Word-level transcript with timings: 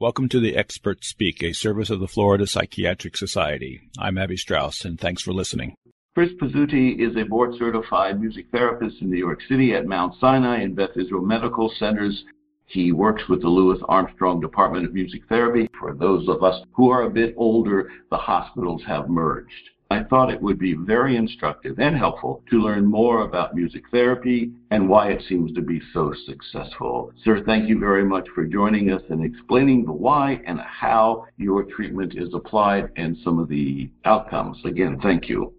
Welcome 0.00 0.28
to 0.30 0.40
the 0.40 0.56
Experts 0.56 1.06
Speak, 1.06 1.40
a 1.40 1.52
service 1.52 1.88
of 1.88 2.00
the 2.00 2.08
Florida 2.08 2.48
Psychiatric 2.48 3.16
Society. 3.16 3.80
I'm 3.96 4.18
Abby 4.18 4.36
Strauss, 4.36 4.84
and 4.84 4.98
thanks 4.98 5.22
for 5.22 5.32
listening. 5.32 5.76
Chris 6.14 6.32
Pizzute 6.32 6.98
is 6.98 7.16
a 7.16 7.22
board 7.22 7.54
certified 7.56 8.20
music 8.20 8.46
therapist 8.50 9.00
in 9.02 9.08
New 9.08 9.16
York 9.16 9.38
City 9.48 9.72
at 9.72 9.86
Mount 9.86 10.18
Sinai 10.18 10.62
and 10.62 10.74
Beth 10.74 10.96
Israel 10.96 11.22
Medical 11.22 11.72
Centers. 11.78 12.24
He 12.66 12.90
works 12.90 13.28
with 13.28 13.42
the 13.42 13.48
Louis 13.48 13.78
Armstrong 13.88 14.40
Department 14.40 14.84
of 14.84 14.92
Music 14.92 15.22
Therapy. 15.28 15.68
For 15.78 15.94
those 15.94 16.28
of 16.28 16.42
us 16.42 16.60
who 16.72 16.90
are 16.90 17.04
a 17.04 17.10
bit 17.10 17.32
older, 17.36 17.92
the 18.10 18.16
hospitals 18.16 18.82
have 18.88 19.08
merged. 19.08 19.70
I 19.90 20.02
thought 20.02 20.32
it 20.32 20.40
would 20.40 20.58
be 20.58 20.74
very 20.74 21.16
instructive 21.16 21.78
and 21.78 21.96
helpful 21.96 22.42
to 22.50 22.56
learn 22.58 22.86
more 22.86 23.22
about 23.22 23.54
music 23.54 23.84
therapy 23.90 24.50
and 24.70 24.88
why 24.88 25.10
it 25.10 25.22
seems 25.28 25.52
to 25.52 25.60
be 25.60 25.80
so 25.92 26.14
successful. 26.26 27.12
Sir, 27.22 27.42
thank 27.44 27.68
you 27.68 27.78
very 27.78 28.04
much 28.04 28.26
for 28.34 28.44
joining 28.44 28.90
us 28.90 29.02
and 29.10 29.22
explaining 29.22 29.84
the 29.84 29.92
why 29.92 30.40
and 30.46 30.58
how 30.60 31.26
your 31.36 31.64
treatment 31.64 32.14
is 32.16 32.32
applied 32.32 32.90
and 32.96 33.16
some 33.22 33.38
of 33.38 33.48
the 33.48 33.90
outcomes. 34.04 34.56
Again, 34.64 34.98
thank 35.02 35.28
you. 35.28 35.52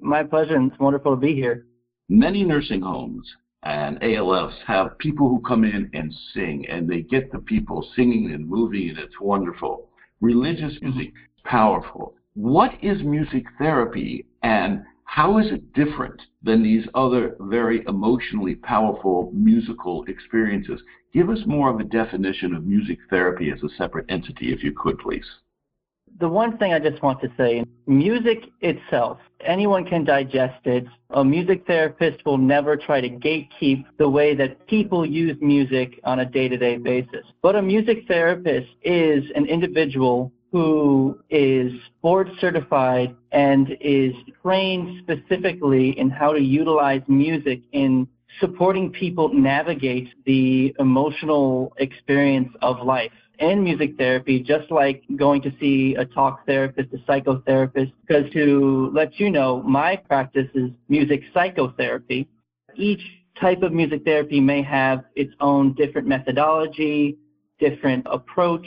My 0.00 0.24
pleasure. 0.24 0.60
It's 0.60 0.78
wonderful 0.78 1.14
to 1.14 1.20
be 1.20 1.34
here. 1.34 1.66
Many 2.08 2.42
nursing 2.42 2.82
homes 2.82 3.26
and 3.62 4.00
ALFs 4.00 4.58
have 4.66 4.98
people 4.98 5.28
who 5.28 5.40
come 5.40 5.64
in 5.64 5.90
and 5.94 6.12
sing, 6.34 6.66
and 6.68 6.88
they 6.88 7.02
get 7.02 7.30
the 7.30 7.38
people 7.38 7.86
singing 7.94 8.32
and 8.32 8.48
moving, 8.48 8.88
and 8.90 8.98
it's 8.98 9.20
wonderful. 9.20 9.88
Religious 10.20 10.74
mm-hmm. 10.74 10.96
music, 10.96 11.12
powerful 11.44 12.14
what 12.34 12.72
is 12.82 13.02
music 13.02 13.44
therapy 13.58 14.24
and 14.42 14.84
how 15.04 15.38
is 15.38 15.50
it 15.50 15.72
different 15.72 16.22
than 16.42 16.62
these 16.62 16.86
other 16.94 17.36
very 17.40 17.84
emotionally 17.88 18.54
powerful 18.54 19.32
musical 19.34 20.04
experiences? 20.04 20.80
Give 21.12 21.28
us 21.28 21.40
more 21.46 21.68
of 21.68 21.80
a 21.80 21.84
definition 21.84 22.54
of 22.54 22.64
music 22.64 22.98
therapy 23.10 23.50
as 23.50 23.60
a 23.64 23.74
separate 23.76 24.06
entity, 24.08 24.52
if 24.52 24.62
you 24.62 24.72
could, 24.72 24.98
please. 24.98 25.26
The 26.20 26.28
one 26.28 26.58
thing 26.58 26.72
I 26.72 26.78
just 26.78 27.02
want 27.02 27.20
to 27.22 27.32
say 27.36 27.64
music 27.86 28.44
itself, 28.60 29.18
anyone 29.40 29.84
can 29.84 30.04
digest 30.04 30.64
it. 30.64 30.84
A 31.10 31.24
music 31.24 31.66
therapist 31.66 32.24
will 32.24 32.38
never 32.38 32.76
try 32.76 33.00
to 33.00 33.08
gatekeep 33.08 33.84
the 33.98 34.08
way 34.08 34.34
that 34.36 34.66
people 34.68 35.04
use 35.04 35.36
music 35.40 35.98
on 36.04 36.20
a 36.20 36.26
day 36.26 36.48
to 36.48 36.56
day 36.56 36.76
basis. 36.76 37.24
But 37.42 37.56
a 37.56 37.62
music 37.62 38.06
therapist 38.06 38.68
is 38.82 39.24
an 39.34 39.46
individual 39.46 40.30
who 40.52 41.18
is 41.30 41.72
board 42.02 42.30
certified 42.40 43.14
and 43.32 43.76
is 43.80 44.12
trained 44.42 45.02
specifically 45.02 45.98
in 45.98 46.10
how 46.10 46.32
to 46.32 46.40
utilize 46.40 47.02
music 47.06 47.60
in 47.72 48.08
supporting 48.40 48.90
people 48.90 49.32
navigate 49.32 50.08
the 50.24 50.74
emotional 50.78 51.72
experience 51.78 52.52
of 52.62 52.84
life 52.84 53.12
and 53.38 53.64
music 53.64 53.96
therapy, 53.96 54.40
just 54.40 54.70
like 54.70 55.02
going 55.16 55.40
to 55.42 55.52
see 55.58 55.94
a 55.94 56.04
talk 56.04 56.44
therapist, 56.46 56.92
a 56.92 56.98
psychotherapist, 57.10 57.92
because 58.06 58.30
to 58.32 58.90
let 58.92 59.18
you 59.18 59.30
know, 59.30 59.62
my 59.62 59.96
practice 59.96 60.48
is 60.54 60.70
music 60.88 61.22
psychotherapy. 61.32 62.28
Each 62.76 63.02
type 63.40 63.62
of 63.62 63.72
music 63.72 64.04
therapy 64.04 64.40
may 64.40 64.62
have 64.62 65.04
its 65.16 65.32
own 65.40 65.74
different 65.74 66.06
methodology, 66.06 67.16
different 67.58 68.06
approach, 68.10 68.66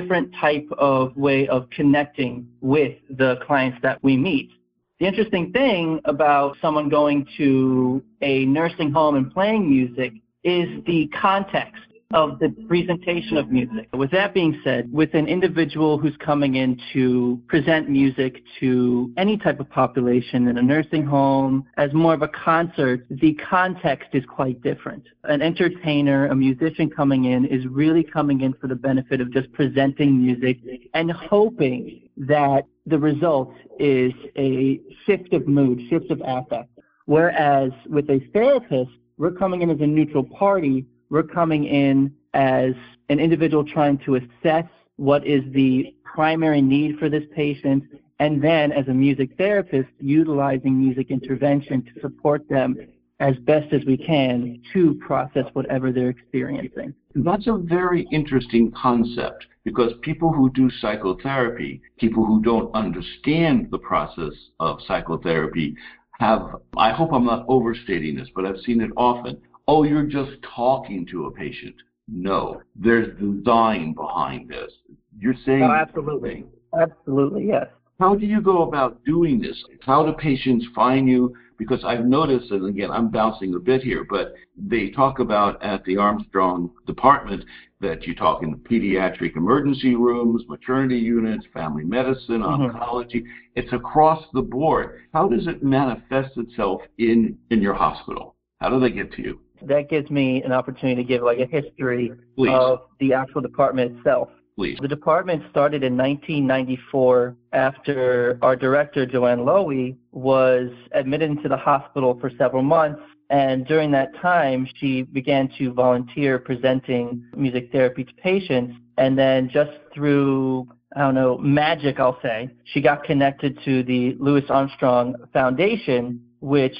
different 0.00 0.34
type 0.40 0.66
of 0.76 1.16
way 1.16 1.46
of 1.46 1.70
connecting 1.70 2.48
with 2.60 2.98
the 3.10 3.36
clients 3.46 3.78
that 3.82 4.02
we 4.02 4.16
meet. 4.16 4.50
The 4.98 5.06
interesting 5.06 5.52
thing 5.52 6.00
about 6.04 6.56
someone 6.60 6.88
going 6.88 7.26
to 7.36 8.02
a 8.20 8.44
nursing 8.46 8.90
home 8.90 9.14
and 9.14 9.32
playing 9.32 9.70
music 9.70 10.12
is 10.42 10.68
the 10.84 11.08
context 11.20 11.82
of 12.14 12.38
the 12.38 12.48
presentation 12.68 13.36
of 13.36 13.50
music. 13.50 13.88
With 13.92 14.12
that 14.12 14.32
being 14.32 14.60
said, 14.62 14.90
with 14.92 15.12
an 15.14 15.26
individual 15.26 15.98
who's 15.98 16.16
coming 16.24 16.54
in 16.54 16.80
to 16.92 17.42
present 17.48 17.90
music 17.90 18.40
to 18.60 19.12
any 19.16 19.36
type 19.36 19.58
of 19.58 19.68
population 19.68 20.46
in 20.46 20.56
a 20.56 20.62
nursing 20.62 21.04
home 21.04 21.66
as 21.76 21.92
more 21.92 22.14
of 22.14 22.22
a 22.22 22.28
concert, 22.28 23.04
the 23.10 23.34
context 23.34 24.10
is 24.12 24.24
quite 24.26 24.62
different. 24.62 25.02
An 25.24 25.42
entertainer, 25.42 26.28
a 26.28 26.36
musician 26.36 26.88
coming 26.88 27.24
in 27.24 27.46
is 27.46 27.66
really 27.66 28.04
coming 28.04 28.42
in 28.42 28.52
for 28.54 28.68
the 28.68 28.76
benefit 28.76 29.20
of 29.20 29.32
just 29.32 29.50
presenting 29.52 30.24
music 30.24 30.58
and 30.94 31.10
hoping 31.10 32.08
that 32.16 32.64
the 32.86 32.98
result 32.98 33.52
is 33.80 34.12
a 34.38 34.80
shift 35.04 35.32
of 35.32 35.48
mood, 35.48 35.80
shift 35.90 36.12
of 36.12 36.22
affect. 36.24 36.68
Whereas 37.06 37.72
with 37.88 38.08
a 38.08 38.20
therapist, 38.32 38.92
we're 39.16 39.32
coming 39.32 39.62
in 39.62 39.70
as 39.70 39.80
a 39.80 39.86
neutral 39.86 40.24
party 40.24 40.86
we're 41.10 41.22
coming 41.22 41.64
in 41.64 42.12
as 42.34 42.72
an 43.08 43.20
individual 43.20 43.64
trying 43.64 43.98
to 43.98 44.16
assess 44.16 44.66
what 44.96 45.26
is 45.26 45.42
the 45.52 45.94
primary 46.04 46.62
need 46.62 46.98
for 46.98 47.08
this 47.08 47.24
patient, 47.34 47.84
and 48.20 48.42
then 48.42 48.72
as 48.72 48.86
a 48.88 48.94
music 48.94 49.30
therapist, 49.36 49.88
utilizing 50.00 50.78
music 50.78 51.10
intervention 51.10 51.82
to 51.82 52.00
support 52.00 52.48
them 52.48 52.76
as 53.20 53.36
best 53.38 53.72
as 53.72 53.84
we 53.84 53.96
can 53.96 54.60
to 54.72 54.94
process 54.94 55.46
whatever 55.52 55.92
they're 55.92 56.10
experiencing. 56.10 56.94
That's 57.14 57.46
a 57.46 57.56
very 57.56 58.06
interesting 58.10 58.72
concept 58.72 59.46
because 59.64 59.92
people 60.02 60.32
who 60.32 60.50
do 60.50 60.70
psychotherapy, 60.80 61.80
people 61.98 62.24
who 62.24 62.42
don't 62.42 62.74
understand 62.74 63.68
the 63.70 63.78
process 63.78 64.32
of 64.60 64.80
psychotherapy, 64.86 65.76
have, 66.20 66.56
I 66.76 66.92
hope 66.92 67.12
I'm 67.12 67.24
not 67.24 67.44
overstating 67.48 68.16
this, 68.16 68.28
but 68.34 68.44
I've 68.44 68.60
seen 68.60 68.80
it 68.80 68.90
often, 68.96 69.40
oh, 69.68 69.82
you're 69.82 70.06
just 70.06 70.32
talking 70.54 71.06
to 71.10 71.26
a 71.26 71.30
patient. 71.30 71.74
No, 72.08 72.60
there's 72.76 73.18
design 73.18 73.94
behind 73.94 74.48
this. 74.48 74.72
You're 75.18 75.34
saying. 75.46 75.62
Oh, 75.62 75.72
absolutely. 75.72 76.44
Absolutely, 76.78 77.46
yes. 77.46 77.66
How 78.00 78.14
do 78.14 78.26
you 78.26 78.40
go 78.40 78.62
about 78.62 79.04
doing 79.04 79.40
this? 79.40 79.62
How 79.82 80.04
do 80.04 80.12
patients 80.12 80.66
find 80.74 81.08
you? 81.08 81.34
Because 81.56 81.84
I've 81.84 82.04
noticed, 82.04 82.50
and 82.50 82.66
again, 82.66 82.90
I'm 82.90 83.08
bouncing 83.10 83.54
a 83.54 83.60
bit 83.60 83.82
here, 83.82 84.04
but 84.10 84.34
they 84.56 84.90
talk 84.90 85.20
about 85.20 85.62
at 85.62 85.84
the 85.84 85.96
Armstrong 85.96 86.72
department 86.86 87.44
that 87.80 88.06
you 88.06 88.14
talk 88.14 88.42
in 88.42 88.50
the 88.50 88.56
pediatric 88.56 89.36
emergency 89.36 89.94
rooms, 89.94 90.42
maternity 90.48 90.98
units, 90.98 91.46
family 91.54 91.84
medicine, 91.84 92.40
mm-hmm. 92.40 92.76
oncology. 92.76 93.22
It's 93.54 93.72
across 93.72 94.24
the 94.32 94.42
board. 94.42 95.02
How 95.12 95.28
does 95.28 95.46
it 95.46 95.62
manifest 95.62 96.36
itself 96.36 96.82
in, 96.98 97.38
in 97.50 97.62
your 97.62 97.74
hospital? 97.74 98.34
How 98.60 98.70
do 98.70 98.80
they 98.80 98.90
get 98.90 99.12
to 99.12 99.22
you? 99.22 99.40
That 99.66 99.88
gives 99.88 100.10
me 100.10 100.42
an 100.42 100.52
opportunity 100.52 101.02
to 101.02 101.06
give 101.06 101.22
like 101.22 101.38
a 101.38 101.46
history 101.46 102.12
Please. 102.36 102.52
of 102.52 102.80
the 103.00 103.12
actual 103.12 103.40
department 103.40 103.98
itself. 103.98 104.28
Please. 104.56 104.78
The 104.80 104.88
department 104.88 105.42
started 105.50 105.82
in 105.82 105.96
1994 105.96 107.36
after 107.52 108.38
our 108.40 108.54
director, 108.54 109.04
Joanne 109.04 109.40
Loewy, 109.40 109.96
was 110.12 110.70
admitted 110.92 111.30
into 111.30 111.48
the 111.48 111.56
hospital 111.56 112.16
for 112.20 112.30
several 112.38 112.62
months. 112.62 113.02
And 113.30 113.66
during 113.66 113.90
that 113.92 114.14
time, 114.20 114.68
she 114.76 115.02
began 115.02 115.48
to 115.58 115.72
volunteer 115.72 116.38
presenting 116.38 117.24
music 117.36 117.72
therapy 117.72 118.04
to 118.04 118.14
patients. 118.14 118.76
And 118.96 119.18
then 119.18 119.48
just 119.48 119.72
through 119.92 120.68
I 120.96 121.00
don't 121.00 121.14
know, 121.14 121.38
magic, 121.38 121.98
I'll 121.98 122.18
say. 122.22 122.50
She 122.64 122.80
got 122.80 123.02
connected 123.02 123.58
to 123.64 123.82
the 123.82 124.16
Louis 124.20 124.44
Armstrong 124.48 125.16
Foundation, 125.32 126.24
which 126.40 126.76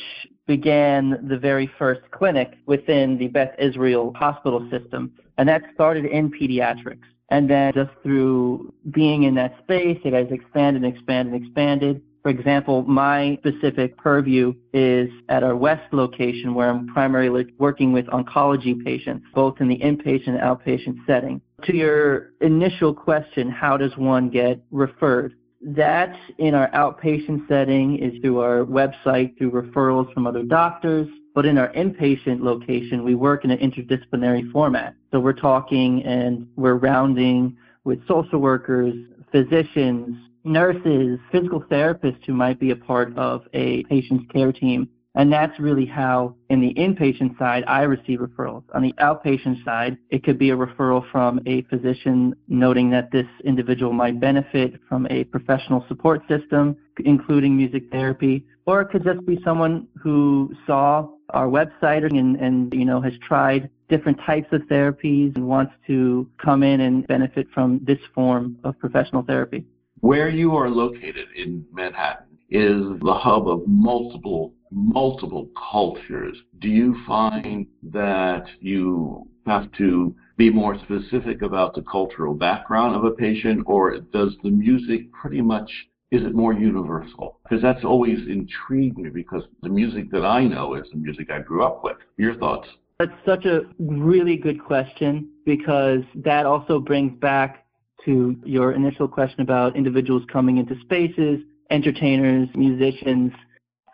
began 0.46 1.26
the 1.28 1.38
very 1.38 1.70
first 1.78 2.02
clinic 2.10 2.54
within 2.66 3.18
the 3.18 3.28
Beth 3.28 3.54
Israel 3.58 4.12
hospital 4.14 4.68
system, 4.70 5.12
and 5.38 5.48
that 5.48 5.62
started 5.74 6.04
in 6.04 6.30
pediatrics. 6.30 7.04
And 7.30 7.48
then 7.48 7.72
just 7.72 7.90
through 8.02 8.72
being 8.90 9.24
in 9.24 9.34
that 9.36 9.56
space, 9.62 9.98
it 10.04 10.12
has 10.12 10.30
expanded 10.30 10.84
and 10.84 10.94
expanded 10.94 11.34
and 11.34 11.44
expanded. 11.44 12.02
For 12.22 12.30
example, 12.30 12.82
my 12.84 13.38
specific 13.40 13.96
purview 13.98 14.54
is 14.72 15.10
at 15.28 15.42
our 15.42 15.56
West 15.56 15.92
location 15.92 16.54
where 16.54 16.70
I'm 16.70 16.86
primarily 16.88 17.52
working 17.58 17.92
with 17.92 18.06
oncology 18.06 18.82
patients, 18.82 19.26
both 19.34 19.60
in 19.60 19.68
the 19.68 19.78
inpatient 19.78 20.28
and 20.28 20.40
outpatient 20.40 21.04
setting. 21.06 21.40
To 21.64 21.76
your 21.76 22.30
initial 22.40 22.94
question, 22.94 23.50
how 23.50 23.76
does 23.76 23.96
one 23.96 24.30
get 24.30 24.62
referred? 24.70 25.34
That 25.64 26.14
in 26.36 26.54
our 26.54 26.70
outpatient 26.72 27.48
setting 27.48 27.98
is 27.98 28.20
through 28.20 28.40
our 28.40 28.64
website, 28.64 29.36
through 29.38 29.50
referrals 29.50 30.12
from 30.12 30.26
other 30.26 30.42
doctors. 30.42 31.08
But 31.34 31.46
in 31.46 31.58
our 31.58 31.72
inpatient 31.72 32.42
location, 32.42 33.02
we 33.02 33.14
work 33.14 33.44
in 33.44 33.50
an 33.50 33.58
interdisciplinary 33.58 34.52
format. 34.52 34.94
So 35.10 35.20
we're 35.20 35.32
talking 35.32 36.04
and 36.04 36.46
we're 36.56 36.74
rounding 36.74 37.56
with 37.84 38.06
social 38.06 38.38
workers, 38.38 38.94
physicians, 39.32 40.16
nurses, 40.44 41.18
physical 41.32 41.62
therapists 41.62 42.24
who 42.26 42.34
might 42.34 42.60
be 42.60 42.70
a 42.70 42.76
part 42.76 43.16
of 43.16 43.42
a 43.54 43.82
patient's 43.84 44.30
care 44.30 44.52
team 44.52 44.88
and 45.14 45.32
that's 45.32 45.58
really 45.60 45.86
how, 45.86 46.34
in 46.50 46.60
the 46.60 46.74
inpatient 46.74 47.38
side, 47.38 47.64
I 47.66 47.82
receive 47.82 48.18
referrals. 48.18 48.64
On 48.74 48.82
the 48.82 48.92
outpatient 48.94 49.64
side, 49.64 49.96
it 50.10 50.24
could 50.24 50.38
be 50.38 50.50
a 50.50 50.56
referral 50.56 51.08
from 51.12 51.40
a 51.46 51.62
physician 51.62 52.34
noting 52.48 52.90
that 52.90 53.12
this 53.12 53.26
individual 53.44 53.92
might 53.92 54.18
benefit 54.18 54.80
from 54.88 55.06
a 55.10 55.24
professional 55.24 55.84
support 55.88 56.22
system, 56.28 56.76
including 57.04 57.56
music 57.56 57.84
therapy, 57.92 58.44
or 58.66 58.80
it 58.80 58.90
could 58.90 59.04
just 59.04 59.24
be 59.24 59.40
someone 59.44 59.86
who 60.02 60.52
saw 60.66 61.08
our 61.30 61.46
website 61.46 62.04
and, 62.04 62.36
and 62.36 62.72
you 62.74 62.84
know 62.84 63.00
has 63.00 63.12
tried 63.26 63.70
different 63.88 64.18
types 64.26 64.48
of 64.52 64.62
therapies 64.62 65.34
and 65.36 65.46
wants 65.46 65.72
to 65.86 66.28
come 66.38 66.62
in 66.62 66.80
and 66.80 67.06
benefit 67.06 67.46
from 67.52 67.80
this 67.84 67.98
form 68.14 68.56
of 68.64 68.78
professional 68.78 69.22
therapy. 69.22 69.64
Where 70.00 70.28
you 70.28 70.56
are 70.56 70.68
located 70.68 71.28
in 71.36 71.64
Manhattan 71.72 72.38
is 72.50 72.82
the 73.00 73.14
hub 73.14 73.48
of 73.48 73.62
multiple, 73.66 74.52
multiple 74.74 75.48
cultures. 75.70 76.36
Do 76.58 76.68
you 76.68 76.96
find 77.06 77.66
that 77.84 78.44
you 78.60 79.28
have 79.46 79.70
to 79.78 80.14
be 80.36 80.50
more 80.50 80.76
specific 80.78 81.42
about 81.42 81.74
the 81.74 81.82
cultural 81.82 82.34
background 82.34 82.96
of 82.96 83.04
a 83.04 83.12
patient, 83.12 83.62
or 83.66 83.98
does 83.98 84.34
the 84.42 84.50
music 84.50 85.12
pretty 85.12 85.40
much 85.40 85.70
is 86.10 86.22
it 86.22 86.34
more 86.34 86.52
universal? 86.52 87.40
Because 87.42 87.60
that's 87.60 87.84
always 87.84 88.18
intrigued 88.28 88.98
me 88.98 89.10
because 89.10 89.42
the 89.62 89.68
music 89.68 90.10
that 90.12 90.24
I 90.24 90.44
know 90.44 90.74
is 90.74 90.86
the 90.90 90.96
music 90.96 91.30
I 91.30 91.40
grew 91.40 91.64
up 91.64 91.82
with. 91.82 91.96
Your 92.16 92.36
thoughts? 92.36 92.68
That's 93.00 93.12
such 93.26 93.46
a 93.46 93.62
really 93.80 94.36
good 94.36 94.64
question 94.64 95.28
because 95.44 96.02
that 96.14 96.46
also 96.46 96.78
brings 96.78 97.18
back 97.18 97.66
to 98.04 98.36
your 98.44 98.72
initial 98.72 99.08
question 99.08 99.40
about 99.40 99.74
individuals 99.76 100.22
coming 100.32 100.58
into 100.58 100.78
spaces, 100.82 101.40
entertainers, 101.70 102.48
musicians, 102.54 103.32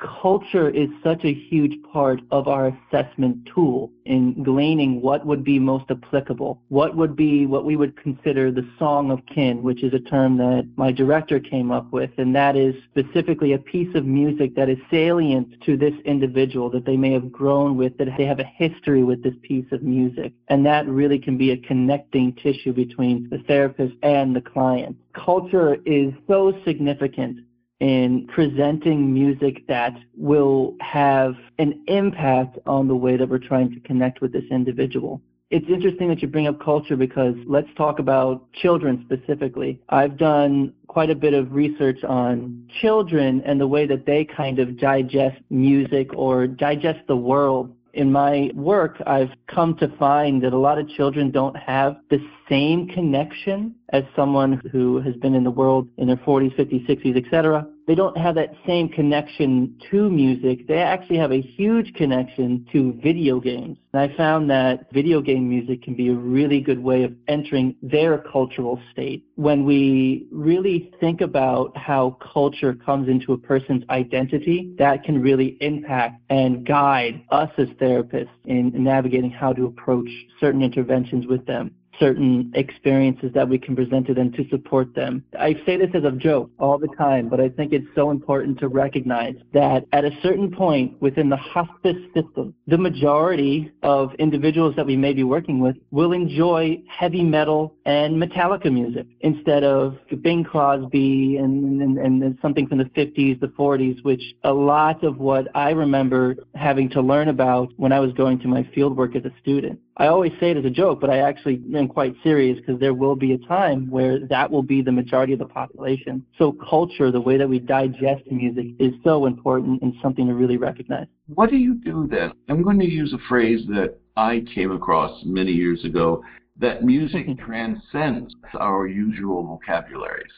culture 0.01 0.69
is 0.71 0.89
such 1.05 1.25
a 1.25 1.33
huge 1.33 1.81
part 1.93 2.21
of 2.31 2.49
our 2.49 2.69
assessment 2.69 3.49
tool 3.55 3.93
in 4.07 4.43
gleaning 4.43 5.01
what 5.01 5.27
would 5.27 5.45
be 5.45 5.59
most 5.59 5.85
applicable, 5.91 6.61
what 6.69 6.97
would 6.97 7.15
be 7.15 7.47
what 7.47 7.65
we 7.65 7.77
would 7.77 7.97
consider 7.97 8.51
the 8.51 8.67
song 8.79 9.11
of 9.11 9.21
kin, 9.27 9.63
which 9.63 9.83
is 9.83 9.93
a 9.95 10.01
term 10.01 10.37
that 10.39 10.69
my 10.77 10.91
director 10.91 11.39
came 11.39 11.71
up 11.71 11.93
with, 11.93 12.11
and 12.19 12.35
that 12.35 12.57
is 12.57 12.75
specifically 12.91 13.53
a 13.53 13.59
piece 13.59 13.95
of 13.95 14.05
music 14.05 14.55
that 14.57 14.69
is 14.69 14.79
salient 14.91 15.61
to 15.65 15.77
this 15.77 15.95
individual 16.05 16.71
that 16.71 16.85
they 16.85 16.97
may 16.97 17.13
have 17.13 17.31
grown 17.31 17.77
with, 17.77 17.97
that 17.99 18.09
they 18.17 18.25
have 18.25 18.41
a 18.41 18.45
history 18.45 19.05
with 19.05 19.23
this 19.23 19.35
piece 19.43 19.71
of 19.73 19.83
music. 19.83 20.33
And 20.49 20.65
that 20.67 20.87
really 20.87 21.19
can 21.19 21.37
be 21.37 21.51
a 21.51 21.57
connecting 21.57 22.35
tissue 22.35 22.73
between 22.73 23.29
the 23.31 23.39
therapist 23.47 23.95
and 24.03 24.35
the 24.35 24.41
client. 24.41 24.97
Culture 25.13 25.77
is 25.85 26.13
so 26.27 26.55
significant 26.65 27.41
in 27.81 28.27
presenting 28.29 29.13
music 29.13 29.67
that 29.67 29.95
will 30.17 30.75
have 30.81 31.35
an 31.59 31.83
impact 31.89 32.59
on 32.67 32.87
the 32.89 32.95
way 32.95 33.17
that 33.17 33.29
we're 33.29 33.39
trying 33.39 33.73
to 33.73 33.81
connect 33.81 34.21
with 34.21 34.33
this 34.33 34.45
individual. 34.51 35.21
It's 35.51 35.67
interesting 35.69 36.09
that 36.11 36.23
you 36.23 36.29
bring 36.29 36.47
up 36.47 36.61
culture 36.63 36.97
because 36.97 37.35
let's 37.45 37.67
talk 37.77 37.99
about 37.99 38.53
children 38.53 39.05
specifically. 39.05 39.81
I've 39.89 40.17
done 40.17 40.73
quite 40.87 41.11
a 41.11 41.15
bit 41.17 41.35
of 41.35 41.53
research 41.53 42.05
on 42.05 42.69
children 42.81 43.43
and 43.45 43.61
the 43.61 43.67
way 43.67 43.85
that 43.87 44.07
they 44.07 44.25
kind 44.25 44.61
of 44.61 44.79
digest 44.79 45.41
music 45.51 46.11
or 46.15 46.47
digest 46.47 47.01
the 47.09 47.17
world 47.17 47.75
in 47.95 48.13
my 48.13 48.51
work, 48.55 49.01
I've 49.07 49.31
come 49.49 49.77
to 49.79 49.89
find 49.97 50.43
that 50.43 50.53
a 50.53 50.59
lot 50.59 50.79
of 50.79 50.89
children 50.89 51.31
don't 51.31 51.57
have 51.57 51.97
the 52.11 52.19
same 52.49 52.89
connection 52.89 53.75
as 53.93 54.05
someone 54.15 54.61
who 54.71 55.01
has 55.01 55.15
been 55.17 55.35
in 55.35 55.45
the 55.45 55.51
world 55.51 55.89
in 55.97 56.07
their 56.07 56.17
40s, 56.17 56.55
50s, 56.57 56.87
60s, 56.89 57.25
etc. 57.25 57.67
They 57.91 57.97
don't 57.97 58.17
have 58.17 58.37
that 58.37 58.55
same 58.65 58.89
connection 58.89 59.77
to 59.91 60.09
music. 60.09 60.69
They 60.69 60.79
actually 60.79 61.17
have 61.17 61.33
a 61.33 61.41
huge 61.41 61.93
connection 61.95 62.65
to 62.71 62.93
video 63.03 63.41
games. 63.41 63.79
And 63.93 64.01
I 64.01 64.17
found 64.17 64.49
that 64.49 64.87
video 64.93 65.21
game 65.21 65.49
music 65.49 65.83
can 65.83 65.95
be 65.95 66.07
a 66.11 66.15
really 66.15 66.61
good 66.61 66.79
way 66.79 67.03
of 67.03 67.13
entering 67.27 67.75
their 67.83 68.19
cultural 68.19 68.81
state. 68.93 69.25
When 69.35 69.65
we 69.65 70.29
really 70.31 70.93
think 71.01 71.21
about 71.21 71.77
how 71.77 72.17
culture 72.33 72.75
comes 72.75 73.09
into 73.09 73.33
a 73.33 73.39
person's 73.39 73.83
identity, 73.91 74.73
that 74.79 75.03
can 75.03 75.21
really 75.21 75.57
impact 75.61 76.23
and 76.31 76.65
guide 76.65 77.25
us 77.31 77.51
as 77.59 77.67
therapists 77.71 78.29
in 78.45 78.71
navigating 78.73 79.33
how 79.33 79.53
to 79.53 79.67
approach 79.67 80.09
certain 80.39 80.63
interventions 80.63 81.27
with 81.27 81.45
them 81.45 81.75
certain 82.01 82.51
experiences 82.55 83.31
that 83.35 83.49
we 83.49 83.59
can 83.59 83.77
present 83.77 84.07
to 84.07 84.15
them 84.15 84.33
to 84.33 84.49
support 84.49 84.95
them. 84.95 85.23
I 85.39 85.55
say 85.67 85.77
this 85.77 85.91
as 85.95 86.05
a 86.05 86.11
joke 86.11 86.51
all 86.59 86.79
the 86.79 86.89
time, 86.99 87.29
but 87.29 87.41
I 87.41 87.49
think 87.51 87.73
it's 87.73 87.87
so 87.95 88.11
important 88.11 88.59
to 88.61 88.69
recognize 88.69 89.37
that 89.53 89.85
at 89.93 90.05
a 90.05 90.11
certain 90.23 90.51
point 90.51 91.01
within 91.01 91.29
the 91.29 91.37
hospice 91.37 91.99
system, 92.15 92.55
the 92.67 92.79
majority 92.79 93.71
of 93.83 94.15
individuals 94.15 94.75
that 94.77 94.87
we 94.87 94.97
may 94.97 95.13
be 95.13 95.23
working 95.23 95.61
with 95.61 95.77
will 95.91 96.13
enjoy 96.13 96.83
heavy 96.89 97.23
metal 97.23 97.77
and 97.85 98.21
Metallica 98.21 98.73
music 98.73 99.07
instead 99.21 99.63
of 99.63 99.99
Bing 100.23 100.43
Crosby 100.43 101.37
and, 101.37 101.83
and, 101.83 101.99
and 101.99 102.39
something 102.41 102.67
from 102.67 102.79
the 102.79 102.85
50s, 102.85 103.39
the 103.41 103.49
40s, 103.49 104.03
which 104.05 104.23
a 104.45 104.53
lot 104.53 105.05
of 105.05 105.19
what 105.19 105.49
I 105.55 105.71
remember 105.71 106.37
having 106.55 106.89
to 106.91 107.03
learn 107.03 107.29
about 107.29 107.73
when 107.77 107.93
I 107.93 108.01
was 108.01 108.13
going 108.13 108.39
to 108.41 108.49
my 108.49 108.67
field 108.75 108.97
work 108.97 109.15
as 109.15 109.25
a 109.25 109.33
student. 109.41 109.79
I 110.01 110.07
always 110.07 110.33
say 110.41 110.51
it 110.51 110.57
as 110.57 110.65
a 110.65 110.71
joke, 110.71 110.99
but 110.99 111.11
I 111.11 111.19
actually 111.19 111.61
am 111.77 111.87
quite 111.87 112.15
serious 112.23 112.59
because 112.59 112.81
there 112.81 112.95
will 112.95 113.17
be 113.17 113.35
a 113.35 113.39
time 113.47 113.91
where 113.91 114.19
that 114.29 114.51
will 114.51 114.63
be 114.63 114.81
the 114.81 114.91
majority 114.91 115.35
of 115.35 115.39
the 115.39 115.45
population. 115.45 116.25
So 116.39 116.53
culture, 116.53 117.11
the 117.11 117.21
way 117.21 117.37
that 117.37 117.47
we 117.47 117.59
digest 117.59 118.23
music, 118.31 118.69
is 118.79 118.95
so 119.05 119.27
important 119.27 119.83
and 119.83 119.93
something 120.03 120.27
to 120.27 120.33
really 120.33 120.57
recognize. 120.57 121.07
What 121.35 121.51
do 121.51 121.59
you 121.59 121.75
do 121.75 122.09
then? 122.11 122.33
I'm 122.49 122.63
going 122.63 122.79
to 122.79 122.89
use 122.89 123.13
a 123.13 123.19
phrase 123.29 123.67
that 123.69 123.99
I 124.17 124.43
came 124.55 124.73
across 124.73 125.21
many 125.27 125.53
years 125.53 125.85
ago 125.85 126.25
that 126.57 126.83
music 126.83 127.27
transcends 127.45 128.35
our 128.59 128.87
usual 128.87 129.47
vocabularies. 129.47 130.33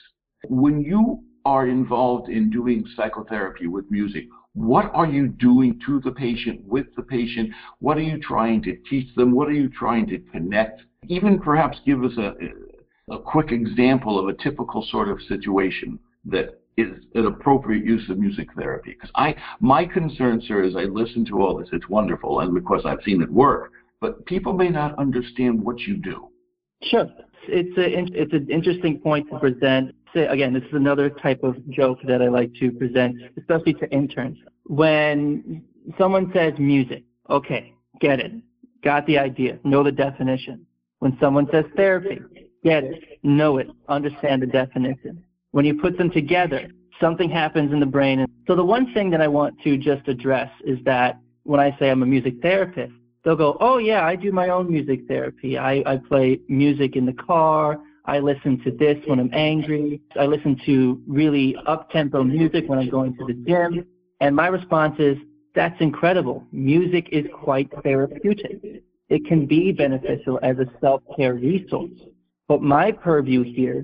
When 0.49 0.83
you 0.83 1.23
are 1.45 1.69
involved 1.69 2.29
in 2.29 2.51
doing 2.51 2.85
psychotherapy 2.97 3.69
with 3.69 3.89
music, 3.93 4.25
what 4.55 4.91
are 4.95 5.07
you 5.07 5.29
doing 5.29 5.81
to 5.87 6.01
the 6.01 6.13
patient, 6.13 6.63
with 6.67 6.87
the 6.97 7.03
patient? 7.03 7.51
What 7.79 7.97
are 7.97 8.03
you 8.03 8.21
trying 8.21 8.63
to 8.65 8.77
teach 8.89 9.15
them? 9.15 9.35
What 9.35 9.49
are 9.49 9.53
you 9.53 9.69
trying 9.69 10.07
to 10.09 10.19
connect? 10.19 10.83
Even 11.09 11.39
perhaps 11.39 11.79
give 11.87 12.05
us 12.05 12.13
a, 12.19 12.35
a 13.13 13.19
quick 13.19 13.51
example 13.51 14.19
of 14.19 14.29
a 14.29 14.43
typical 14.43 14.87
sort 14.91 15.09
of 15.09 15.21
situation 15.23 15.99
that 16.27 16.61
is 16.77 16.89
an 17.15 17.27
appropriate 17.27 17.85
use 17.85 18.09
of 18.11 18.19
music 18.19 18.49
therapy. 18.57 18.93
Because 18.93 19.11
I, 19.15 19.35
my 19.61 19.85
concern, 19.85 20.43
sir, 20.47 20.63
is 20.63 20.77
I 20.77 20.85
listen 20.85 21.25
to 21.27 21.43
all 21.43 21.59
this. 21.59 21.69
It's 21.73 21.89
wonderful, 21.89 22.41
and 22.41 22.57
of 22.57 22.65
course 22.65 22.83
I've 22.85 23.03
seen 23.05 23.23
it 23.23 23.31
work. 23.31 23.73
But 24.01 24.25
people 24.27 24.53
may 24.53 24.69
not 24.69 24.99
understand 24.99 25.63
what 25.63 25.81
you 25.81 25.97
do. 25.97 26.29
Sure, 26.83 27.07
it's 27.49 27.79
a, 27.79 28.21
it's 28.21 28.33
an 28.33 28.49
interesting 28.51 28.99
point 28.99 29.29
to 29.31 29.39
present 29.39 29.95
say, 30.15 30.27
again, 30.27 30.53
this 30.53 30.63
is 30.65 30.73
another 30.73 31.11
type 31.11 31.43
of 31.43 31.57
joke 31.71 31.99
that 32.07 32.23
I 32.23 32.29
like 32.29 32.53
to 32.61 32.71
present, 32.73 33.17
especially 33.39 33.75
to 33.75 33.91
interns. 33.91 34.39
When 34.65 35.63
someone 35.99 36.31
says 36.35 36.55
music, 36.59 37.05
okay, 37.31 37.75
get 38.01 38.21
it, 38.21 38.33
got 38.85 39.07
the 39.07 39.19
idea, 39.19 39.59
know 39.65 39.83
the 39.83 39.93
definition. 39.93 40.67
When 40.99 41.17
someone 41.21 41.49
says 41.51 41.65
therapy, 41.77 42.21
get 42.63 42.85
it, 42.85 43.03
know 43.23 43.59
it, 43.59 43.69
understand 43.89 44.43
the 44.43 44.47
definition. 44.47 45.25
When 45.51 45.65
you 45.65 45.75
put 45.75 45.99
them 45.99 46.11
together, 46.11 46.69
something 47.01 47.29
happens 47.29 47.73
in 47.73 47.81
the 47.81 47.87
brain. 47.87 48.27
So 48.47 48.55
the 48.55 48.65
one 48.65 48.93
thing 48.95 49.11
that 49.11 49.21
I 49.21 49.29
want 49.29 49.61
to 49.65 49.77
just 49.77 50.07
address 50.09 50.51
is 50.65 50.79
that 50.85 51.19
when 51.45 51.61
I 51.61 51.77
say 51.79 51.91
I'm 51.91 52.03
a 52.03 52.07
music 52.07 52.35
therapist, 52.41 52.93
they'll 53.25 53.37
go, 53.37 53.57
oh 53.61 53.79
yeah, 53.79 54.05
I 54.05 54.17
do 54.17 54.33
my 54.33 54.49
own 54.51 54.71
music 54.71 55.01
therapy. 55.09 55.59
I, 55.59 55.83
I 55.87 55.97
play 55.97 56.41
music 56.49 56.97
in 56.97 57.07
the 57.07 57.13
car. 57.13 57.79
I 58.05 58.19
listen 58.19 58.61
to 58.65 58.71
this 58.71 58.99
when 59.07 59.21
I'm 59.21 59.31
angry. 59.33 60.01
I 60.19 60.27
listen 60.27 60.61
to 60.67 61.01
really 61.07 61.57
up-tempo 61.67 62.25
music 62.25 62.69
when 62.69 62.79
I'm 62.79 62.91
going 62.91 63.17
to 63.17 63.25
the 63.25 63.35
gym. 63.35 63.87
And 64.21 64.35
my 64.35 64.49
response 64.49 64.97
is, 64.99 65.17
that's 65.55 65.81
incredible. 65.81 66.45
Music 66.51 67.09
is 67.13 67.27
quite 67.33 67.71
therapeutic. 67.83 68.83
It 69.09 69.27
can 69.27 69.47
be 69.47 69.73
beneficial 69.73 70.41
as 70.43 70.59
a 70.59 70.67
self-care 70.81 71.35
resource. 71.35 71.91
But 72.49 72.63
my 72.63 72.93
purview 72.93 73.43
here 73.43 73.83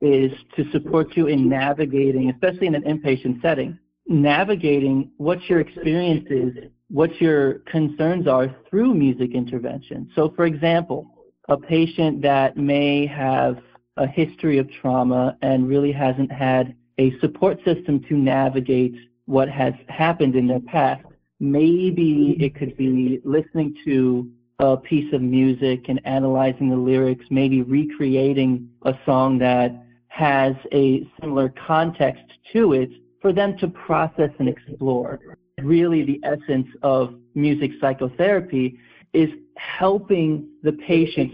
is 0.00 0.32
to 0.56 0.70
support 0.70 1.16
you 1.16 1.26
in 1.26 1.48
navigating, 1.48 2.30
especially 2.30 2.66
in 2.66 2.74
an 2.74 2.82
inpatient 2.82 3.42
setting, 3.42 3.78
navigating 4.06 5.10
what 5.18 5.42
your 5.48 5.60
experience 5.60 6.26
is, 6.30 6.70
what 6.88 7.20
your 7.20 7.60
concerns 7.70 8.26
are 8.26 8.54
through 8.68 8.94
music 8.94 9.32
intervention. 9.34 10.10
So 10.14 10.32
for 10.34 10.46
example, 10.46 11.06
a 11.50 11.56
patient 11.56 12.22
that 12.22 12.56
may 12.56 13.06
have 13.06 13.58
a 13.96 14.06
history 14.06 14.58
of 14.58 14.70
trauma 14.70 15.36
and 15.42 15.68
really 15.68 15.92
hasn't 15.92 16.30
had 16.30 16.74
a 16.98 17.12
support 17.18 17.58
system 17.64 18.00
to 18.08 18.14
navigate 18.14 18.94
what 19.26 19.48
has 19.48 19.74
happened 19.88 20.36
in 20.36 20.46
their 20.46 20.60
past. 20.60 21.04
Maybe 21.40 22.34
mm-hmm. 22.34 22.42
it 22.42 22.54
could 22.54 22.76
be 22.76 23.20
listening 23.24 23.76
to 23.84 24.30
a 24.60 24.76
piece 24.76 25.12
of 25.12 25.22
music 25.22 25.88
and 25.88 26.00
analyzing 26.04 26.70
the 26.70 26.76
lyrics, 26.76 27.24
maybe 27.30 27.62
recreating 27.62 28.68
a 28.82 28.94
song 29.04 29.38
that 29.38 29.84
has 30.08 30.54
a 30.72 31.06
similar 31.20 31.52
context 31.66 32.22
to 32.52 32.74
it 32.74 32.90
for 33.20 33.32
them 33.32 33.56
to 33.58 33.68
process 33.68 34.30
and 34.38 34.48
explore. 34.48 35.18
Really, 35.58 36.04
the 36.04 36.20
essence 36.22 36.68
of 36.82 37.14
music 37.34 37.72
psychotherapy 37.80 38.78
is 39.12 39.30
helping 39.60 40.48
the 40.62 40.72
patient, 40.72 41.32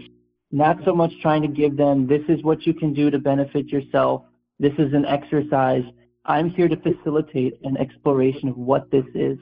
not 0.51 0.77
so 0.85 0.93
much 0.93 1.11
trying 1.21 1.41
to 1.41 1.47
give 1.47 1.77
them, 1.77 2.07
this 2.07 2.23
is 2.27 2.43
what 2.43 2.65
you 2.65 2.73
can 2.73 2.93
do 2.93 3.09
to 3.09 3.19
benefit 3.19 3.67
yourself, 3.67 4.23
this 4.59 4.73
is 4.77 4.93
an 4.93 5.05
exercise. 5.05 5.83
I'm 6.25 6.49
here 6.49 6.67
to 6.67 6.75
facilitate 6.77 7.59
an 7.63 7.77
exploration 7.77 8.49
of 8.49 8.57
what 8.57 8.91
this 8.91 9.05
is. 9.13 9.37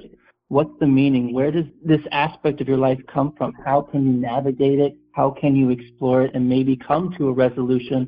What's 0.50 0.77
the 0.80 0.88
meaning? 0.88 1.34
Where 1.34 1.51
does 1.51 1.65
this 1.84 2.01
aspect 2.12 2.62
of 2.62 2.68
your 2.68 2.77
life 2.77 3.00
come 3.12 3.34
from? 3.38 3.54
How 3.65 3.82
can 3.82 4.06
you 4.06 4.13
navigate 4.13 4.80
it? 4.80 4.96
How 5.13 5.32
can 5.32 5.56
you 5.56 5.72
explore 5.72 6.24
it 6.24 6.36
and 6.36 6.48
maybe 6.48 6.75
come 6.75 7.13
to 7.18 7.30
a 7.30 7.34
resolution, 7.34 8.08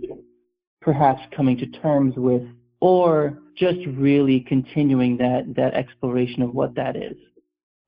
perhaps 0.82 1.22
coming 1.36 1.58
to 1.58 1.66
terms 1.66 2.14
with, 2.18 2.44
or 2.80 3.40
just 3.56 3.80
really 3.96 4.42
continuing 4.42 5.18
that, 5.18 5.56
that 5.56 5.74
exploration 5.74 6.44
of 6.44 6.54
what 6.54 6.76
that 6.76 6.96
is? 6.96 7.18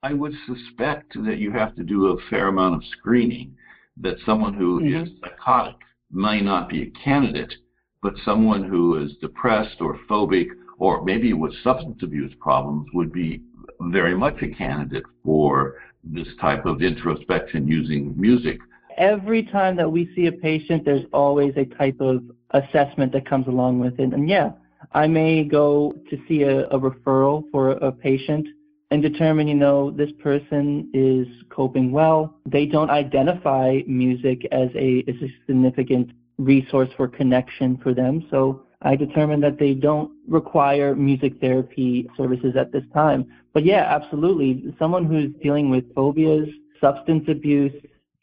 I 0.01 0.13
would 0.13 0.33
suspect 0.47 1.13
that 1.25 1.39
you 1.39 1.51
have 1.51 1.75
to 1.75 1.83
do 1.83 2.07
a 2.07 2.21
fair 2.29 2.47
amount 2.47 2.75
of 2.75 2.89
screening, 2.97 3.55
that 3.97 4.15
someone 4.25 4.53
who 4.53 4.79
mm-hmm. 4.79 5.03
is 5.03 5.09
psychotic 5.19 5.75
may 6.09 6.39
not 6.39 6.69
be 6.69 6.83
a 6.83 7.03
candidate, 7.03 7.53
but 8.01 8.13
someone 8.23 8.63
who 8.63 9.03
is 9.03 9.17
depressed 9.19 9.81
or 9.81 9.99
phobic 10.09 10.47
or 10.77 11.03
maybe 11.03 11.33
with 11.33 11.53
substance 11.63 12.01
abuse 12.01 12.33
problems 12.39 12.87
would 12.93 13.11
be 13.11 13.41
very 13.81 14.15
much 14.15 14.41
a 14.41 14.47
candidate 14.47 15.03
for 15.23 15.75
this 16.01 16.27
type 16.39 16.65
of 16.65 16.81
introspection 16.81 17.67
using 17.67 18.13
music. 18.17 18.57
Every 18.97 19.43
time 19.43 19.75
that 19.75 19.91
we 19.91 20.09
see 20.15 20.27
a 20.27 20.31
patient, 20.31 20.85
there's 20.85 21.05
always 21.11 21.53
a 21.57 21.65
type 21.65 21.99
of 21.99 22.23
assessment 22.51 23.11
that 23.11 23.27
comes 23.27 23.47
along 23.47 23.79
with 23.79 23.99
it. 23.99 24.13
And 24.13 24.29
yeah, 24.29 24.51
I 24.93 25.07
may 25.07 25.43
go 25.43 25.93
to 26.09 26.17
see 26.25 26.43
a, 26.43 26.67
a 26.67 26.79
referral 26.79 27.43
for 27.51 27.71
a 27.71 27.91
patient 27.91 28.47
and 28.91 29.01
determine, 29.01 29.47
you 29.47 29.55
know, 29.55 29.91
this 29.91 30.11
person 30.19 30.89
is 30.93 31.27
coping 31.49 31.91
well. 31.91 32.35
They 32.45 32.65
don't 32.65 32.89
identify 32.89 33.81
music 33.85 34.47
as 34.51 34.69
a, 34.75 35.03
as 35.07 35.15
a 35.21 35.33
significant 35.45 36.11
resource 36.37 36.89
for 36.97 37.07
connection 37.07 37.77
for 37.77 37.93
them. 37.93 38.25
So 38.31 38.63
I 38.81 38.95
determined 38.95 39.43
that 39.43 39.59
they 39.59 39.73
don't 39.73 40.11
require 40.27 40.95
music 40.95 41.39
therapy 41.39 42.09
services 42.17 42.55
at 42.57 42.71
this 42.71 42.83
time. 42.93 43.27
But 43.53 43.65
yeah, 43.65 43.85
absolutely. 43.87 44.73
Someone 44.79 45.05
who's 45.05 45.31
dealing 45.43 45.69
with 45.69 45.93
phobias, 45.93 46.47
substance 46.79 47.25
abuse, 47.27 47.73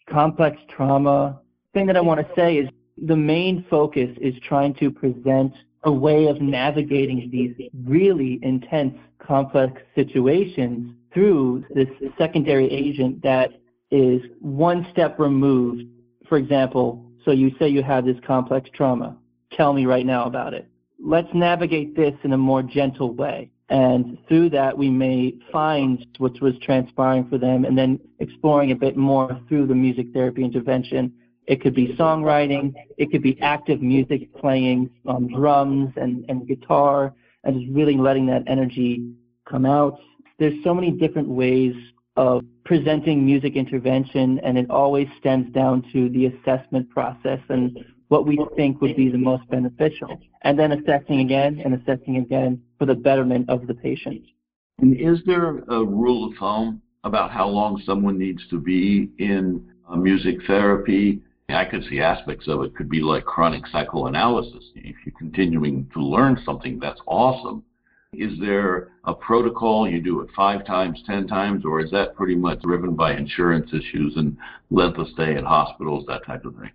complex 0.08 0.56
trauma, 0.68 1.40
thing 1.74 1.86
that 1.86 1.96
I 1.96 2.00
want 2.00 2.26
to 2.26 2.34
say 2.34 2.56
is 2.56 2.68
the 2.96 3.16
main 3.16 3.64
focus 3.68 4.08
is 4.20 4.34
trying 4.48 4.74
to 4.74 4.90
present 4.90 5.52
a 5.84 5.92
way 5.92 6.26
of 6.26 6.40
navigating 6.40 7.28
these 7.30 7.54
really 7.84 8.38
intense, 8.42 8.94
complex 9.18 9.80
situations 9.94 10.94
through 11.12 11.64
this 11.74 11.88
secondary 12.18 12.70
agent 12.70 13.22
that 13.22 13.50
is 13.90 14.20
one 14.40 14.86
step 14.92 15.18
removed. 15.18 15.82
For 16.28 16.38
example, 16.38 17.04
so 17.24 17.30
you 17.30 17.52
say 17.58 17.68
you 17.68 17.82
have 17.82 18.04
this 18.04 18.16
complex 18.26 18.68
trauma 18.74 19.16
tell 19.52 19.72
me 19.72 19.86
right 19.86 20.06
now 20.06 20.24
about 20.24 20.54
it. 20.54 20.68
Let's 21.02 21.28
navigate 21.34 21.96
this 21.96 22.14
in 22.24 22.32
a 22.32 22.38
more 22.38 22.62
gentle 22.62 23.12
way. 23.12 23.50
And 23.68 24.16
through 24.28 24.50
that, 24.50 24.76
we 24.76 24.90
may 24.90 25.34
find 25.50 26.06
what 26.18 26.40
was 26.40 26.54
transpiring 26.62 27.28
for 27.28 27.38
them 27.38 27.64
and 27.64 27.76
then 27.76 27.98
exploring 28.20 28.70
a 28.70 28.76
bit 28.76 28.96
more 28.96 29.40
through 29.48 29.66
the 29.66 29.74
music 29.74 30.12
therapy 30.12 30.44
intervention. 30.44 31.12
It 31.46 31.60
could 31.60 31.74
be 31.74 31.94
songwriting, 31.96 32.74
it 32.98 33.10
could 33.10 33.22
be 33.22 33.40
active 33.40 33.80
music 33.80 34.34
playing 34.34 34.90
on 35.06 35.28
drums 35.32 35.92
and, 35.96 36.24
and 36.28 36.46
guitar, 36.46 37.14
and 37.44 37.60
just 37.60 37.72
really 37.72 37.96
letting 37.96 38.26
that 38.26 38.42
energy 38.46 39.12
come 39.48 39.64
out. 39.64 39.98
There's 40.38 40.62
so 40.64 40.74
many 40.74 40.90
different 40.90 41.28
ways 41.28 41.74
of 42.16 42.42
presenting 42.64 43.24
music 43.24 43.54
intervention, 43.54 44.40
and 44.40 44.58
it 44.58 44.68
always 44.70 45.06
stems 45.20 45.52
down 45.52 45.84
to 45.92 46.08
the 46.08 46.26
assessment 46.26 46.90
process 46.90 47.38
and 47.48 47.78
what 48.08 48.26
we 48.26 48.38
think 48.56 48.80
would 48.80 48.96
be 48.96 49.08
the 49.10 49.18
most 49.18 49.48
beneficial, 49.50 50.20
and 50.42 50.58
then 50.58 50.72
assessing 50.72 51.20
again 51.20 51.60
and 51.64 51.74
assessing 51.74 52.16
again 52.16 52.60
for 52.78 52.86
the 52.86 52.94
betterment 52.94 53.48
of 53.48 53.66
the 53.66 53.74
patient. 53.74 54.22
And 54.78 54.98
is 54.98 55.20
there 55.26 55.58
a 55.68 55.84
rule 55.84 56.30
of 56.30 56.38
thumb 56.38 56.82
about 57.04 57.30
how 57.30 57.48
long 57.48 57.80
someone 57.84 58.18
needs 58.18 58.46
to 58.50 58.60
be 58.60 59.10
in 59.18 59.66
uh, 59.88 59.96
music 59.96 60.36
therapy? 60.46 61.20
I 61.48 61.64
could 61.64 61.84
see 61.84 62.00
aspects 62.00 62.48
of 62.48 62.62
it 62.62 62.74
could 62.74 62.88
be 62.88 63.00
like 63.00 63.24
chronic 63.24 63.66
psychoanalysis. 63.68 64.64
If 64.74 64.96
you're 65.04 65.14
continuing 65.16 65.88
to 65.94 66.00
learn 66.00 66.42
something, 66.44 66.80
that's 66.80 67.00
awesome. 67.06 67.62
Is 68.12 68.38
there 68.40 68.88
a 69.04 69.14
protocol? 69.14 69.88
You 69.88 70.00
do 70.00 70.20
it 70.20 70.28
five 70.34 70.66
times, 70.66 71.02
ten 71.06 71.28
times, 71.28 71.64
or 71.64 71.80
is 71.80 71.90
that 71.92 72.16
pretty 72.16 72.34
much 72.34 72.62
driven 72.62 72.96
by 72.96 73.12
insurance 73.12 73.70
issues 73.72 74.16
and 74.16 74.36
length 74.70 74.98
of 74.98 75.08
stay 75.08 75.36
at 75.36 75.44
hospitals, 75.44 76.04
that 76.08 76.26
type 76.26 76.44
of 76.44 76.56
thing? 76.56 76.70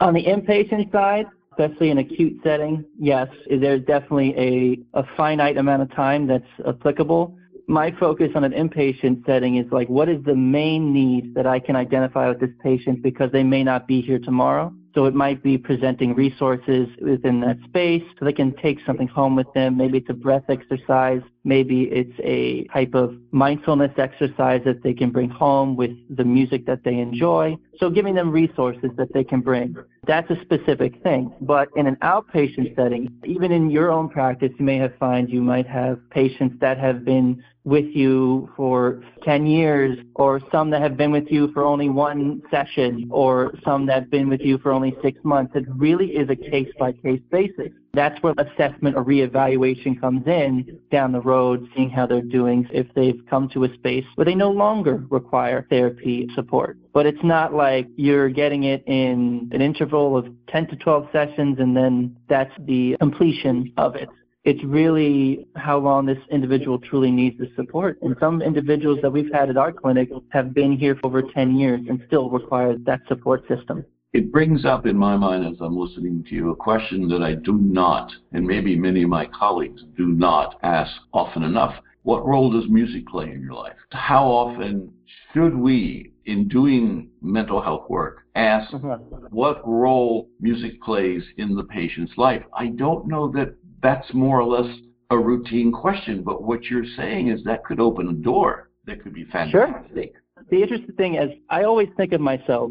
On 0.00 0.14
the 0.14 0.24
inpatient 0.24 0.90
side, 0.90 1.26
especially 1.52 1.90
in 1.90 1.98
acute 1.98 2.40
setting, 2.42 2.84
yes, 2.98 3.28
there's 3.48 3.84
definitely 3.84 4.34
a, 4.38 4.98
a 4.98 5.04
finite 5.16 5.58
amount 5.58 5.82
of 5.82 5.94
time 5.94 6.26
that's 6.26 6.44
applicable. 6.66 7.36
My 7.66 7.90
focus 7.98 8.30
on 8.34 8.44
an 8.44 8.52
inpatient 8.52 9.24
setting 9.24 9.56
is 9.56 9.66
like, 9.72 9.88
what 9.88 10.08
is 10.08 10.22
the 10.24 10.34
main 10.34 10.92
need 10.92 11.34
that 11.34 11.46
I 11.46 11.58
can 11.58 11.76
identify 11.76 12.28
with 12.28 12.40
this 12.40 12.50
patient 12.62 13.02
because 13.02 13.32
they 13.32 13.42
may 13.42 13.64
not 13.64 13.86
be 13.86 14.02
here 14.02 14.18
tomorrow? 14.18 14.72
So 14.94 15.06
it 15.06 15.14
might 15.14 15.42
be 15.42 15.58
presenting 15.58 16.14
resources 16.14 16.88
within 17.00 17.40
that 17.40 17.56
space 17.64 18.04
so 18.16 18.24
they 18.24 18.32
can 18.32 18.54
take 18.56 18.78
something 18.86 19.08
home 19.08 19.34
with 19.34 19.52
them. 19.52 19.76
Maybe 19.76 19.98
it's 19.98 20.10
a 20.10 20.14
breath 20.14 20.44
exercise. 20.48 21.20
Maybe 21.42 21.84
it's 21.84 22.14
a 22.22 22.64
type 22.72 22.94
of 22.94 23.16
mindfulness 23.32 23.90
exercise 23.96 24.60
that 24.64 24.84
they 24.84 24.94
can 24.94 25.10
bring 25.10 25.30
home 25.30 25.74
with 25.74 25.90
the 26.14 26.24
music 26.24 26.66
that 26.66 26.84
they 26.84 26.98
enjoy. 26.98 27.56
So 27.78 27.90
giving 27.90 28.14
them 28.14 28.30
resources 28.30 28.90
that 28.96 29.12
they 29.12 29.24
can 29.24 29.40
bring. 29.40 29.76
That's 30.06 30.30
a 30.30 30.40
specific 30.42 31.02
thing. 31.02 31.32
But 31.40 31.68
in 31.76 31.86
an 31.86 31.96
outpatient 31.96 32.76
setting, 32.76 33.08
even 33.24 33.52
in 33.52 33.70
your 33.70 33.90
own 33.90 34.08
practice, 34.08 34.52
you 34.58 34.64
may 34.64 34.76
have 34.78 34.94
find 34.98 35.28
you 35.28 35.42
might 35.42 35.66
have 35.66 35.98
patients 36.10 36.56
that 36.60 36.78
have 36.78 37.04
been 37.04 37.42
with 37.64 37.86
you 37.86 38.50
for 38.56 39.02
10 39.24 39.46
years 39.46 39.98
or 40.14 40.40
some 40.52 40.70
that 40.70 40.82
have 40.82 40.96
been 40.96 41.10
with 41.10 41.28
you 41.30 41.50
for 41.52 41.64
only 41.64 41.88
one 41.88 42.42
session 42.50 43.08
or 43.10 43.54
some 43.64 43.86
that 43.86 43.94
have 43.94 44.10
been 44.10 44.28
with 44.28 44.42
you 44.42 44.58
for 44.58 44.70
only 44.70 44.94
six 45.02 45.18
months. 45.24 45.52
It 45.54 45.64
really 45.68 46.08
is 46.08 46.28
a 46.28 46.36
case 46.36 46.68
by 46.78 46.92
case 46.92 47.22
basis. 47.30 47.72
That's 47.94 48.20
where 48.22 48.34
assessment 48.38 48.96
or 48.96 49.04
reevaluation 49.04 50.00
comes 50.00 50.26
in 50.26 50.80
down 50.90 51.12
the 51.12 51.20
road, 51.20 51.68
seeing 51.74 51.90
how 51.90 52.06
they're 52.06 52.22
doing, 52.22 52.68
if 52.72 52.86
they've 52.94 53.20
come 53.30 53.48
to 53.50 53.64
a 53.64 53.74
space 53.74 54.04
where 54.16 54.24
they 54.24 54.34
no 54.34 54.50
longer 54.50 55.04
require 55.10 55.66
therapy 55.70 56.28
support. 56.34 56.76
But 56.92 57.06
it's 57.06 57.22
not 57.22 57.54
like 57.54 57.86
you're 57.96 58.28
getting 58.28 58.64
it 58.64 58.82
in 58.86 59.48
an 59.52 59.62
interval 59.62 60.16
of 60.16 60.26
10 60.48 60.66
to 60.68 60.76
12 60.76 61.08
sessions 61.12 61.58
and 61.60 61.76
then 61.76 62.16
that's 62.28 62.52
the 62.60 62.96
completion 62.98 63.72
of 63.76 63.94
it. 63.94 64.08
It's 64.44 64.62
really 64.62 65.46
how 65.56 65.78
long 65.78 66.04
this 66.04 66.18
individual 66.30 66.78
truly 66.78 67.10
needs 67.10 67.38
the 67.38 67.50
support. 67.56 67.98
And 68.02 68.14
some 68.20 68.42
individuals 68.42 68.98
that 69.00 69.10
we've 69.10 69.32
had 69.32 69.48
at 69.48 69.56
our 69.56 69.72
clinic 69.72 70.10
have 70.30 70.52
been 70.52 70.76
here 70.76 70.96
for 70.96 71.06
over 71.06 71.22
10 71.22 71.56
years 71.56 71.80
and 71.88 72.02
still 72.06 72.28
require 72.28 72.76
that 72.84 73.00
support 73.08 73.48
system. 73.48 73.86
It 74.14 74.30
brings 74.30 74.64
up 74.64 74.86
in 74.86 74.96
my 74.96 75.16
mind 75.16 75.44
as 75.44 75.60
I'm 75.60 75.76
listening 75.76 76.24
to 76.28 76.36
you 76.36 76.50
a 76.50 76.56
question 76.56 77.08
that 77.08 77.20
I 77.20 77.34
do 77.34 77.54
not, 77.54 78.12
and 78.30 78.46
maybe 78.46 78.76
many 78.76 79.02
of 79.02 79.08
my 79.08 79.26
colleagues 79.26 79.82
do 79.96 80.06
not 80.06 80.56
ask 80.62 80.92
often 81.12 81.42
enough. 81.42 81.74
What 82.04 82.24
role 82.24 82.48
does 82.52 82.70
music 82.70 83.08
play 83.08 83.32
in 83.32 83.42
your 83.42 83.54
life? 83.54 83.74
How 83.90 84.26
often 84.26 84.92
should 85.32 85.56
we, 85.56 86.12
in 86.26 86.46
doing 86.46 87.10
mental 87.22 87.60
health 87.60 87.90
work, 87.90 88.20
ask 88.36 88.72
uh-huh. 88.72 88.98
what 89.30 89.66
role 89.66 90.28
music 90.38 90.80
plays 90.80 91.24
in 91.38 91.56
the 91.56 91.64
patient's 91.64 92.12
life? 92.16 92.44
I 92.56 92.68
don't 92.68 93.08
know 93.08 93.32
that 93.32 93.56
that's 93.82 94.14
more 94.14 94.40
or 94.40 94.44
less 94.44 94.78
a 95.10 95.18
routine 95.18 95.72
question, 95.72 96.22
but 96.22 96.44
what 96.44 96.62
you're 96.66 96.86
saying 96.96 97.30
is 97.30 97.42
that 97.42 97.64
could 97.64 97.80
open 97.80 98.08
a 98.08 98.12
door 98.12 98.70
that 98.86 99.02
could 99.02 99.12
be 99.12 99.24
fantastic. 99.24 99.50
Sure. 99.50 100.44
The 100.50 100.62
interesting 100.62 100.94
thing 100.94 101.16
is, 101.16 101.32
I 101.50 101.64
always 101.64 101.88
think 101.96 102.12
of 102.12 102.20
myself 102.20 102.70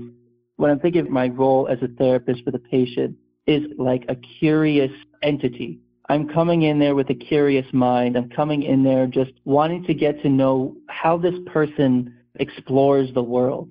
when 0.57 0.71
I'm 0.71 0.79
thinking 0.79 1.01
of 1.01 1.09
my 1.09 1.27
role 1.27 1.67
as 1.67 1.79
a 1.81 1.87
therapist 1.87 2.43
for 2.43 2.51
the 2.51 2.59
patient 2.59 3.17
is 3.47 3.63
like 3.77 4.05
a 4.07 4.15
curious 4.15 4.91
entity. 5.21 5.79
I'm 6.09 6.27
coming 6.27 6.63
in 6.63 6.79
there 6.79 6.95
with 6.95 7.09
a 7.09 7.15
curious 7.15 7.65
mind. 7.73 8.17
I'm 8.17 8.29
coming 8.29 8.63
in 8.63 8.83
there 8.83 9.07
just 9.07 9.31
wanting 9.45 9.83
to 9.85 9.93
get 9.93 10.21
to 10.21 10.29
know 10.29 10.75
how 10.87 11.17
this 11.17 11.35
person 11.47 12.13
explores 12.35 13.13
the 13.13 13.23
world. 13.23 13.69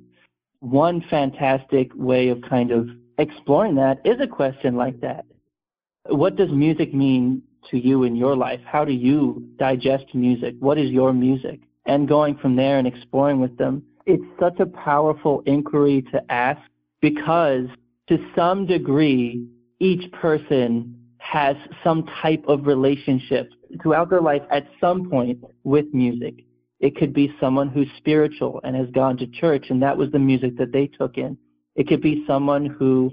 One 0.61 1.05
fantastic 1.11 1.91
way 1.95 2.29
of 2.29 2.41
kind 2.49 2.71
of 2.71 2.89
exploring 3.19 3.75
that 3.77 4.01
is 4.05 4.21
a 4.21 4.27
question 4.27 4.77
like 4.77 5.01
that. 5.01 5.27
What 6.09 6.37
does 6.37 6.51
music 6.51 6.95
mean 6.95 7.43
to 7.71 7.79
you 7.79 8.05
in 8.05 8.17
your 8.17 8.35
life? 8.35 8.61
How 8.65 8.85
do 8.85 8.93
you 8.93 9.49
digest 9.57 10.15
music? 10.15 10.55
What 10.59 10.79
is 10.79 10.91
your 10.91 11.13
music? 11.13 11.61
And 11.87 12.09
going 12.09 12.37
from 12.37 12.57
there 12.57 12.79
and 12.79 12.87
exploring 12.87 13.41
with 13.41 13.57
them. 13.59 13.83
It's 14.07 14.25
such 14.41 14.59
a 14.59 14.67
powerful 14.67 15.43
inquiry 15.47 16.03
to 16.13 16.33
ask 16.33 16.61
because 17.03 17.67
to 18.09 18.19
some 18.35 18.65
degree, 18.65 19.47
each 19.81 20.11
person 20.13 20.97
has 21.19 21.57
some 21.85 22.07
type 22.23 22.45
of 22.49 22.67
relationship 22.67 23.51
throughout 23.83 24.09
their 24.09 24.21
life 24.21 24.43
at 24.51 24.67
some 24.81 25.11
point 25.11 25.43
with 25.65 25.87
music. 25.93 26.45
It 26.81 26.97
could 26.97 27.13
be 27.13 27.35
someone 27.41 27.69
who's 27.69 27.89
spiritual 27.99 28.61
and 28.65 28.75
has 28.75 28.89
gone 28.91 29.17
to 29.19 29.27
church, 29.27 29.67
and 29.69 29.83
that 29.83 29.97
was 29.97 30.11
the 30.11 30.19
music 30.19 30.57
that 30.59 30.73
they 30.73 30.87
took 30.87 31.17
in. 31.19 31.37
It 31.77 31.87
could 31.87 32.01
be 32.01 32.25
someone 32.27 32.67
who 32.67 33.11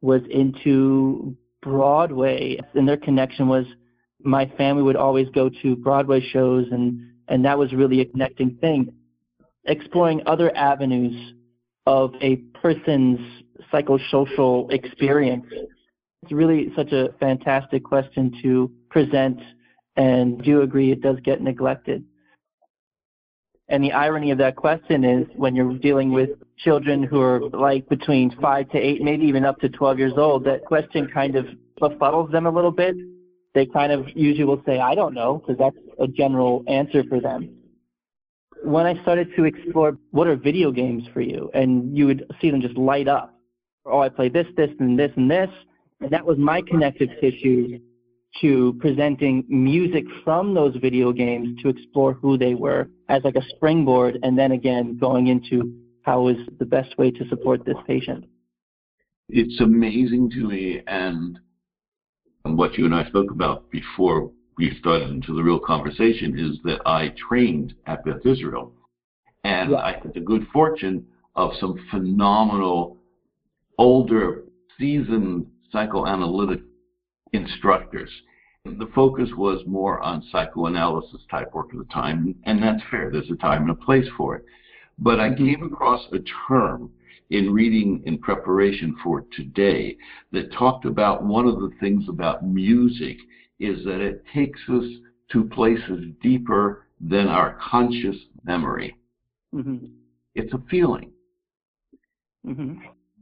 was 0.00 0.22
into 0.30 1.36
Broadway, 1.62 2.58
and 2.74 2.88
their 2.88 2.96
connection 2.96 3.48
was 3.48 3.66
my 4.22 4.46
family 4.56 4.82
would 4.82 4.96
always 4.96 5.28
go 5.30 5.50
to 5.62 5.76
Broadway 5.76 6.20
shows, 6.20 6.66
and 6.70 7.00
And 7.28 7.44
that 7.44 7.58
was 7.58 7.72
really 7.72 8.00
a 8.00 8.04
connecting 8.04 8.56
thing. 8.60 8.92
Exploring 9.64 10.22
other 10.26 10.56
avenues 10.56 11.34
of 11.88 12.12
a 12.20 12.36
person's 12.62 13.18
psychosocial 13.72 14.70
experience. 14.70 15.46
It's 16.22 16.32
really 16.32 16.70
such 16.76 16.92
a 16.92 17.14
fantastic 17.18 17.82
question 17.82 18.30
to 18.42 18.70
present, 18.90 19.40
and 19.96 20.42
do 20.42 20.60
agree 20.60 20.92
it 20.92 21.00
does 21.00 21.16
get 21.24 21.40
neglected. 21.40 22.04
And 23.70 23.82
the 23.82 23.92
irony 23.92 24.30
of 24.32 24.38
that 24.38 24.56
question 24.56 25.02
is 25.02 25.26
when 25.34 25.56
you're 25.56 25.78
dealing 25.78 26.12
with 26.12 26.30
children 26.58 27.02
who 27.02 27.22
are 27.22 27.40
like 27.40 27.88
between 27.88 28.36
five 28.38 28.68
to 28.70 28.78
eight, 28.78 29.00
maybe 29.00 29.24
even 29.24 29.46
up 29.46 29.58
to 29.60 29.70
12 29.70 29.98
years 29.98 30.12
old, 30.18 30.44
that 30.44 30.66
question 30.66 31.08
kind 31.08 31.36
of 31.36 31.46
befuddles 31.80 32.30
them 32.30 32.44
a 32.44 32.50
little 32.50 32.70
bit. 32.70 32.96
They 33.54 33.64
kind 33.64 33.92
of 33.92 34.06
usually 34.14 34.44
will 34.44 34.62
say, 34.66 34.78
I 34.78 34.94
don't 34.94 35.14
know, 35.14 35.38
because 35.38 35.56
that's 35.58 35.76
a 35.98 36.06
general 36.06 36.64
answer 36.68 37.02
for 37.08 37.18
them. 37.18 37.57
When 38.64 38.86
I 38.86 39.00
started 39.02 39.28
to 39.36 39.44
explore 39.44 39.96
what 40.10 40.26
are 40.26 40.36
video 40.36 40.70
games 40.70 41.04
for 41.12 41.20
you, 41.20 41.50
and 41.54 41.96
you 41.96 42.06
would 42.06 42.24
see 42.40 42.50
them 42.50 42.60
just 42.60 42.76
light 42.76 43.08
up. 43.08 43.34
Oh, 43.86 44.00
I 44.00 44.08
play 44.08 44.28
this, 44.28 44.46
this, 44.56 44.70
and 44.80 44.98
this, 44.98 45.10
and 45.16 45.30
this. 45.30 45.48
And 46.00 46.10
that 46.10 46.24
was 46.24 46.38
my 46.38 46.62
connective 46.62 47.08
tissue 47.20 47.78
to 48.40 48.76
presenting 48.78 49.44
music 49.48 50.04
from 50.24 50.54
those 50.54 50.76
video 50.76 51.12
games 51.12 51.60
to 51.62 51.68
explore 51.68 52.12
who 52.14 52.36
they 52.36 52.54
were 52.54 52.88
as 53.08 53.24
like 53.24 53.36
a 53.36 53.42
springboard 53.56 54.18
and 54.22 54.38
then 54.38 54.52
again 54.52 54.98
going 54.98 55.28
into 55.28 55.74
how 56.02 56.28
is 56.28 56.36
the 56.58 56.64
best 56.64 56.96
way 56.98 57.10
to 57.10 57.28
support 57.28 57.64
this 57.64 57.76
patient. 57.86 58.24
It's 59.28 59.60
amazing 59.60 60.30
to 60.30 60.48
me 60.48 60.82
and 60.86 61.38
what 62.44 62.78
you 62.78 62.84
and 62.84 62.94
I 62.94 63.06
spoke 63.08 63.30
about 63.30 63.70
before 63.70 64.30
we 64.58 64.76
started 64.80 65.10
into 65.10 65.34
the 65.34 65.42
real 65.42 65.60
conversation 65.60 66.36
is 66.36 66.58
that 66.64 66.80
I 66.84 67.14
trained 67.28 67.74
at 67.86 68.04
Beth 68.04 68.26
Israel 68.26 68.72
and 69.44 69.70
yeah. 69.70 69.76
I 69.76 69.92
had 69.92 70.12
the 70.12 70.20
good 70.20 70.46
fortune 70.52 71.06
of 71.36 71.52
some 71.60 71.78
phenomenal 71.90 72.96
older 73.78 74.42
seasoned 74.78 75.46
psychoanalytic 75.70 76.60
instructors. 77.32 78.10
The 78.64 78.90
focus 78.94 79.30
was 79.36 79.62
more 79.66 80.00
on 80.00 80.24
psychoanalysis 80.32 81.20
type 81.30 81.54
work 81.54 81.68
at 81.72 81.78
the 81.78 81.84
time, 81.86 82.34
and 82.44 82.62
that's 82.62 82.82
fair. 82.90 83.10
There's 83.10 83.30
a 83.30 83.36
time 83.36 83.62
and 83.62 83.70
a 83.70 83.74
place 83.74 84.06
for 84.16 84.36
it. 84.36 84.44
But 84.98 85.20
I 85.20 85.30
mm-hmm. 85.30 85.46
came 85.46 85.72
across 85.72 86.02
a 86.12 86.18
term 86.48 86.90
in 87.30 87.52
reading 87.52 88.02
in 88.06 88.18
preparation 88.18 88.96
for 89.04 89.24
today 89.36 89.96
that 90.32 90.52
talked 90.52 90.84
about 90.84 91.22
one 91.22 91.46
of 91.46 91.60
the 91.60 91.70
things 91.78 92.04
about 92.08 92.44
music 92.44 93.18
is 93.60 93.84
that 93.84 94.00
it 94.00 94.24
takes 94.32 94.60
us 94.68 94.84
to 95.32 95.44
places 95.44 96.04
deeper 96.22 96.86
than 97.00 97.28
our 97.28 97.58
conscious 97.60 98.16
memory. 98.44 98.96
Mm-hmm. 99.54 99.86
It's 100.34 100.52
a 100.52 100.62
feeling. 100.70 101.12
Mm-hmm 102.46 102.78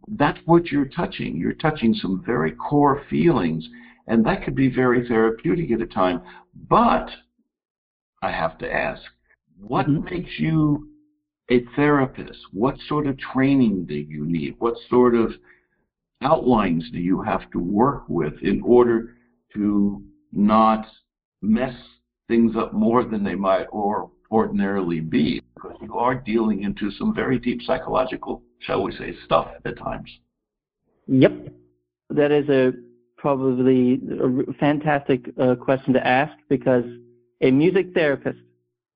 that's 0.08 0.38
what 0.44 0.66
you're 0.66 0.86
touching. 0.86 1.36
You're 1.36 1.54
touching 1.54 1.94
some 1.94 2.22
very 2.24 2.52
core 2.52 3.02
feelings, 3.10 3.68
and 4.06 4.24
that 4.24 4.44
could 4.44 4.54
be 4.54 4.68
very 4.68 5.06
therapeutic 5.06 5.70
at 5.72 5.80
a 5.80 5.86
time. 5.86 6.22
But 6.68 7.08
I 8.22 8.30
have 8.30 8.58
to 8.58 8.72
ask, 8.72 9.02
what 9.60 9.86
mm-hmm. 9.86 10.04
makes 10.04 10.38
you 10.38 10.90
a 11.50 11.64
therapist? 11.74 12.38
What 12.52 12.76
sort 12.88 13.06
of 13.06 13.18
training 13.18 13.86
do 13.86 13.94
you 13.94 14.26
need? 14.26 14.56
What 14.58 14.74
sort 14.88 15.14
of 15.14 15.32
outlines 16.22 16.88
do 16.92 16.98
you 16.98 17.22
have 17.22 17.50
to 17.50 17.58
work 17.58 18.04
with 18.08 18.34
in 18.42 18.62
order 18.62 19.16
to 19.54 20.02
not 20.32 20.86
mess 21.42 21.74
things 22.28 22.56
up 22.56 22.72
more 22.72 23.04
than 23.04 23.22
they 23.22 23.34
might 23.34 23.66
or 23.70 24.10
ordinarily 24.30 25.00
be? 25.00 25.42
Because 25.54 25.76
you 25.80 25.96
are 25.96 26.14
dealing 26.14 26.62
into 26.62 26.90
some 26.92 27.14
very 27.14 27.38
deep 27.38 27.62
psychological 27.62 28.42
shall 28.60 28.82
we 28.82 28.92
say, 28.92 29.14
stuff 29.24 29.48
at 29.64 29.78
times. 29.78 30.10
Yep. 31.06 31.48
That 32.10 32.32
is 32.32 32.48
a 32.48 32.72
probably 33.16 34.00
a 34.20 34.52
fantastic 34.54 35.30
uh, 35.40 35.54
question 35.54 35.92
to 35.94 36.06
ask 36.06 36.32
because 36.48 36.84
a 37.40 37.50
music 37.50 37.92
therapist, 37.94 38.38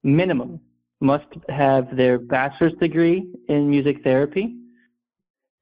minimum, 0.03 0.61
must 1.01 1.27
have 1.49 1.97
their 1.97 2.19
bachelor's 2.19 2.75
degree 2.75 3.33
in 3.49 3.69
music 3.69 4.03
therapy. 4.05 4.57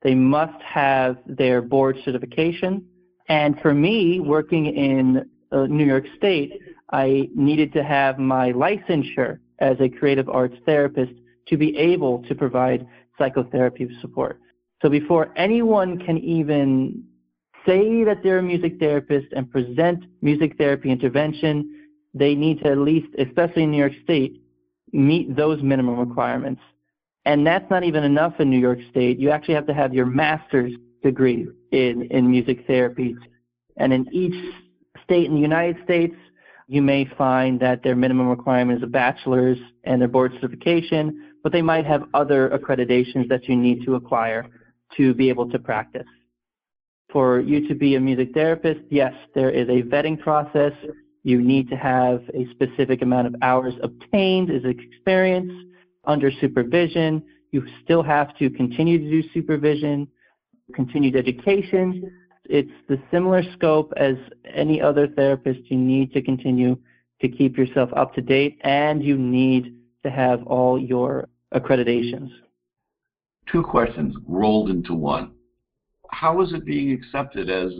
They 0.02 0.14
must 0.14 0.60
have 0.62 1.18
their 1.26 1.62
board 1.62 1.96
certification. 2.04 2.84
And 3.28 3.58
for 3.60 3.74
me, 3.74 4.20
working 4.20 4.66
in 4.66 5.28
uh, 5.52 5.66
New 5.66 5.84
York 5.84 6.04
State, 6.16 6.60
I 6.92 7.28
needed 7.34 7.72
to 7.74 7.82
have 7.82 8.18
my 8.18 8.52
licensure 8.52 9.38
as 9.58 9.76
a 9.80 9.88
creative 9.88 10.28
arts 10.28 10.56
therapist 10.66 11.12
to 11.48 11.56
be 11.56 11.76
able 11.76 12.22
to 12.24 12.34
provide 12.34 12.86
psychotherapy 13.18 13.88
support. 14.00 14.40
So 14.82 14.88
before 14.88 15.32
anyone 15.36 15.98
can 15.98 16.18
even 16.18 17.04
say 17.66 18.04
that 18.04 18.22
they're 18.22 18.38
a 18.38 18.42
music 18.42 18.78
therapist 18.78 19.26
and 19.32 19.50
present 19.50 20.04
music 20.22 20.56
therapy 20.56 20.90
intervention, 20.90 21.88
they 22.14 22.34
need 22.34 22.60
to 22.60 22.70
at 22.70 22.78
least, 22.78 23.08
especially 23.18 23.64
in 23.64 23.70
New 23.70 23.78
York 23.78 23.92
State, 24.04 24.40
meet 24.92 25.36
those 25.36 25.62
minimum 25.62 25.98
requirements. 25.98 26.62
And 27.24 27.46
that's 27.46 27.68
not 27.70 27.84
even 27.84 28.04
enough 28.04 28.34
in 28.38 28.48
New 28.48 28.58
York 28.58 28.78
State. 28.90 29.18
You 29.18 29.30
actually 29.30 29.54
have 29.54 29.66
to 29.66 29.74
have 29.74 29.92
your 29.92 30.06
master's 30.06 30.72
degree 31.02 31.46
in, 31.72 32.08
in 32.10 32.30
music 32.30 32.66
therapy. 32.66 33.16
And 33.76 33.92
in 33.92 34.06
each 34.12 34.54
state 35.08 35.26
in 35.26 35.34
the 35.34 35.40
United 35.40 35.82
States, 35.84 36.14
you 36.66 36.82
may 36.82 37.06
find 37.16 37.58
that 37.60 37.82
their 37.82 37.96
minimum 37.96 38.28
requirement 38.28 38.78
is 38.78 38.82
a 38.84 38.86
bachelor's 38.86 39.58
and 39.84 40.00
their 40.00 40.08
board 40.08 40.32
certification, 40.34 41.32
but 41.42 41.50
they 41.50 41.62
might 41.62 41.86
have 41.86 42.02
other 42.12 42.50
accreditations 42.50 43.26
that 43.28 43.48
you 43.48 43.56
need 43.56 43.84
to 43.86 43.94
acquire 43.94 44.46
to 44.96 45.14
be 45.14 45.30
able 45.30 45.48
to 45.50 45.58
practice. 45.58 46.06
For 47.10 47.40
you 47.40 47.66
to 47.68 47.74
be 47.74 47.94
a 47.94 48.00
music 48.00 48.34
therapist, 48.34 48.80
yes, 48.90 49.14
there 49.34 49.50
is 49.50 49.66
a 49.70 49.82
vetting 49.82 50.20
process. 50.20 50.72
You 51.22 51.40
need 51.40 51.70
to 51.70 51.76
have 51.76 52.20
a 52.34 52.46
specific 52.50 53.00
amount 53.00 53.28
of 53.28 53.34
hours 53.40 53.72
obtained 53.82 54.50
as 54.50 54.62
experience 54.64 55.50
under 56.04 56.30
supervision. 56.30 57.22
You 57.50 57.64
still 57.82 58.02
have 58.02 58.36
to 58.36 58.50
continue 58.50 58.98
to 58.98 59.10
do 59.10 59.26
supervision, 59.32 60.06
continued 60.74 61.16
education. 61.16 62.12
It's 62.48 62.70
the 62.88 62.98
similar 63.10 63.42
scope 63.52 63.92
as 63.96 64.16
any 64.44 64.80
other 64.80 65.06
therapist. 65.06 65.60
You 65.70 65.76
need 65.76 66.12
to 66.14 66.22
continue 66.22 66.78
to 67.20 67.28
keep 67.28 67.58
yourself 67.58 67.90
up 67.94 68.14
to 68.14 68.22
date 68.22 68.58
and 68.62 69.02
you 69.02 69.18
need 69.18 69.76
to 70.02 70.10
have 70.10 70.46
all 70.46 70.78
your 70.78 71.28
accreditations. 71.54 72.30
Two 73.50 73.62
questions 73.62 74.14
rolled 74.26 74.70
into 74.70 74.94
one. 74.94 75.32
How 76.10 76.40
is 76.42 76.52
it 76.52 76.64
being 76.64 76.92
accepted 76.92 77.50
as 77.50 77.72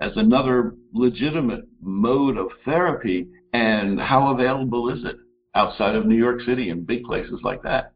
as 0.00 0.12
another 0.14 0.74
legitimate 0.92 1.64
mode 1.82 2.36
of 2.36 2.48
therapy 2.64 3.26
and 3.52 4.00
how 4.00 4.32
available 4.32 4.90
is 4.90 5.04
it 5.04 5.16
outside 5.54 5.96
of 5.96 6.06
New 6.06 6.16
York 6.16 6.40
City 6.42 6.70
and 6.70 6.86
big 6.86 7.02
places 7.02 7.40
like 7.42 7.62
that? 7.64 7.92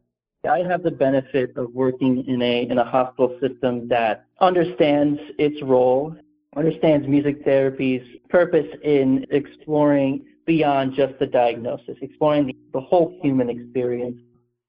I 0.49 0.59
have 0.59 0.83
the 0.83 0.91
benefit 0.91 1.55
of 1.55 1.73
working 1.73 2.25
in 2.27 2.41
a 2.41 2.63
in 2.63 2.77
a 2.77 2.83
hospital 2.83 3.37
system 3.39 3.87
that 3.87 4.25
understands 4.41 5.19
its 5.37 5.61
role, 5.61 6.15
understands 6.57 7.07
music 7.07 7.45
therapy's 7.45 8.01
purpose 8.29 8.67
in 8.83 9.25
exploring 9.29 10.25
beyond 10.45 10.95
just 10.95 11.17
the 11.19 11.27
diagnosis, 11.27 11.95
exploring 12.01 12.47
the, 12.47 12.57
the 12.73 12.81
whole 12.81 13.17
human 13.21 13.49
experience. 13.49 14.19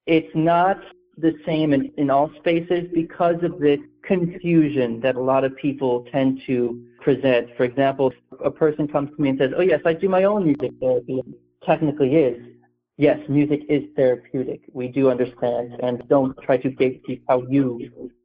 It's 0.06 0.30
not 0.34 0.78
the 1.16 1.34
same 1.44 1.72
in, 1.72 1.90
in 1.96 2.08
all 2.08 2.30
spaces 2.36 2.88
because 2.94 3.42
of 3.42 3.58
the 3.58 3.78
confusion 4.02 5.00
that 5.00 5.16
a 5.16 5.20
lot 5.20 5.42
of 5.42 5.56
people 5.56 6.06
tend 6.12 6.40
to 6.46 6.84
present. 7.00 7.48
For 7.56 7.64
example, 7.64 8.12
a 8.44 8.50
person 8.50 8.86
comes 8.86 9.10
to 9.16 9.22
me 9.22 9.30
and 9.30 9.38
says, 9.38 9.50
Oh, 9.56 9.62
yes, 9.62 9.80
I 9.84 9.94
do 9.94 10.08
my 10.08 10.22
own 10.24 10.44
music 10.44 10.70
therapy. 10.80 11.20
Technically 11.64 12.14
is. 12.14 12.53
Yes, 12.96 13.18
music 13.28 13.60
is 13.68 13.82
therapeutic. 13.96 14.62
We 14.72 14.88
do 14.88 15.10
understand 15.10 15.76
and 15.82 16.02
don't 16.08 16.36
try 16.42 16.58
to 16.58 16.70
gatekeep 16.70 17.22
how 17.28 17.42
you 17.48 17.80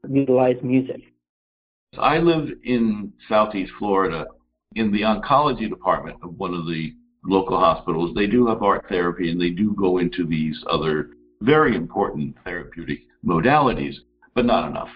utilize 0.08 0.58
music. 0.62 1.02
I 1.98 2.20
live 2.20 2.50
in 2.64 3.12
Southeast 3.28 3.72
Florida 3.80 4.28
in 4.76 4.92
the 4.92 5.02
oncology 5.02 5.68
department 5.68 6.18
of 6.22 6.38
one 6.38 6.54
of 6.54 6.68
the 6.68 6.94
local 7.26 7.60
hospitals, 7.60 8.14
they 8.16 8.28
do 8.28 8.48
have 8.48 8.64
art 8.64 8.86
therapy 8.90 9.32
and 9.32 9.42
they 9.42 9.50
do 9.50 9.74
go 9.74 9.98
into 9.98 10.26
these 10.26 10.64
other 10.70 11.12
very 11.42 11.76
important 11.76 12.36
therapeutic 12.44 13.00
modalities, 13.26 13.96
but 14.36 14.46
not 14.46 14.70
enough. 14.70 14.90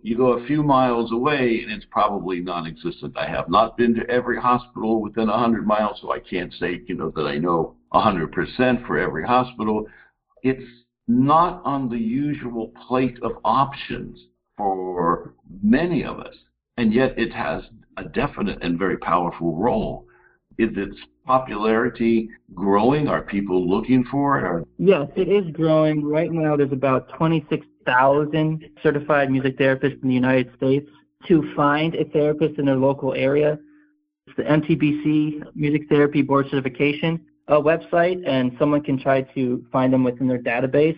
You 0.00 0.16
go 0.16 0.34
a 0.34 0.46
few 0.46 0.62
miles 0.62 1.10
away 1.12 1.60
and 1.62 1.72
it's 1.72 1.86
probably 1.90 2.40
non-existent. 2.40 3.16
I 3.16 3.28
have 3.28 3.48
not 3.48 3.76
been 3.76 3.94
to 3.94 4.08
every 4.08 4.40
hospital 4.40 5.02
within 5.02 5.28
100 5.28 5.66
miles, 5.66 5.98
so 6.00 6.12
I 6.12 6.20
can't 6.20 6.52
say, 6.54 6.82
you 6.86 6.94
know, 6.94 7.10
that 7.16 7.26
I 7.26 7.38
know 7.38 7.74
100% 7.92 8.86
for 8.86 8.98
every 8.98 9.24
hospital. 9.24 9.86
It's 10.42 10.62
not 11.08 11.62
on 11.64 11.88
the 11.88 11.98
usual 11.98 12.72
plate 12.86 13.18
of 13.22 13.32
options 13.44 14.20
for 14.56 15.34
many 15.62 16.04
of 16.04 16.20
us, 16.20 16.34
and 16.76 16.92
yet 16.92 17.18
it 17.18 17.32
has 17.32 17.64
a 17.96 18.04
definite 18.04 18.62
and 18.62 18.78
very 18.78 18.98
powerful 18.98 19.56
role 19.56 20.06
Is 20.58 20.70
its 20.76 20.98
popularity 21.26 22.30
growing? 22.54 23.06
Are 23.06 23.22
people 23.22 23.68
looking 23.68 24.04
for 24.10 24.38
it? 24.38 24.44
Or... 24.44 24.64
Yes, 24.78 25.08
it 25.16 25.28
is 25.28 25.50
growing. 25.52 26.04
Right 26.04 26.32
now, 26.32 26.56
there's 26.56 26.72
about 26.72 27.08
26,000 27.88 28.70
certified 28.82 29.30
music 29.30 29.58
therapists 29.58 30.02
in 30.02 30.08
the 30.08 30.14
United 30.14 30.50
States. 30.56 30.88
To 31.26 31.52
find 31.56 31.94
a 31.94 32.04
therapist 32.04 32.58
in 32.58 32.66
their 32.66 32.76
local 32.76 33.14
area, 33.14 33.58
it's 34.26 34.36
the 34.36 34.44
MTBC 34.44 35.56
Music 35.56 35.88
Therapy 35.88 36.22
Board 36.22 36.46
Certification 36.50 37.20
uh, 37.48 37.54
website, 37.54 38.22
and 38.26 38.52
someone 38.58 38.82
can 38.82 38.98
try 38.98 39.22
to 39.22 39.64
find 39.72 39.92
them 39.92 40.04
within 40.04 40.28
their 40.28 40.38
database. 40.38 40.96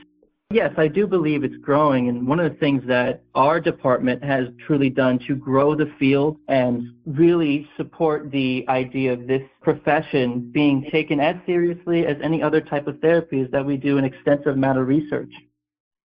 Yes, 0.53 0.75
I 0.77 0.89
do 0.89 1.07
believe 1.07 1.45
it's 1.45 1.57
growing. 1.59 2.09
And 2.09 2.27
one 2.27 2.41
of 2.41 2.53
the 2.53 2.59
things 2.59 2.83
that 2.89 3.23
our 3.37 3.61
department 3.61 4.23
has 4.25 4.49
truly 4.67 4.91
done 4.91 5.21
to 5.29 5.37
grow 5.37 5.77
the 5.77 5.91
field 5.99 6.39
and 6.49 6.93
really 7.07 7.69
support 7.77 8.33
the 8.33 8.65
idea 8.69 9.13
of 9.13 9.29
this 9.29 9.43
profession 9.63 10.51
being 10.53 10.89
taken 10.91 11.21
as 11.21 11.37
seriously 11.47 12.05
as 12.05 12.17
any 12.21 12.43
other 12.43 12.61
type 12.61 12.89
of 12.89 12.99
therapy 12.99 13.41
is 13.41 13.51
that 13.53 13.65
we 13.65 13.77
do 13.77 13.97
an 13.97 14.05
extensive 14.05 14.55
amount 14.55 14.79
of 14.79 14.89
research. 14.89 15.33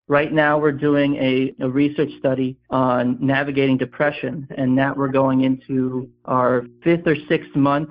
Right 0.06 0.32
now, 0.32 0.58
we're 0.58 0.72
doing 0.72 1.16
a, 1.16 1.54
a 1.64 1.68
research 1.68 2.10
study 2.18 2.58
on 2.68 3.16
navigating 3.20 3.78
depression, 3.78 4.46
and 4.56 4.76
that 4.78 4.94
we're 4.94 5.08
going 5.08 5.42
into 5.42 6.10
our 6.26 6.66
fifth 6.82 7.06
or 7.06 7.16
sixth 7.26 7.56
month. 7.56 7.88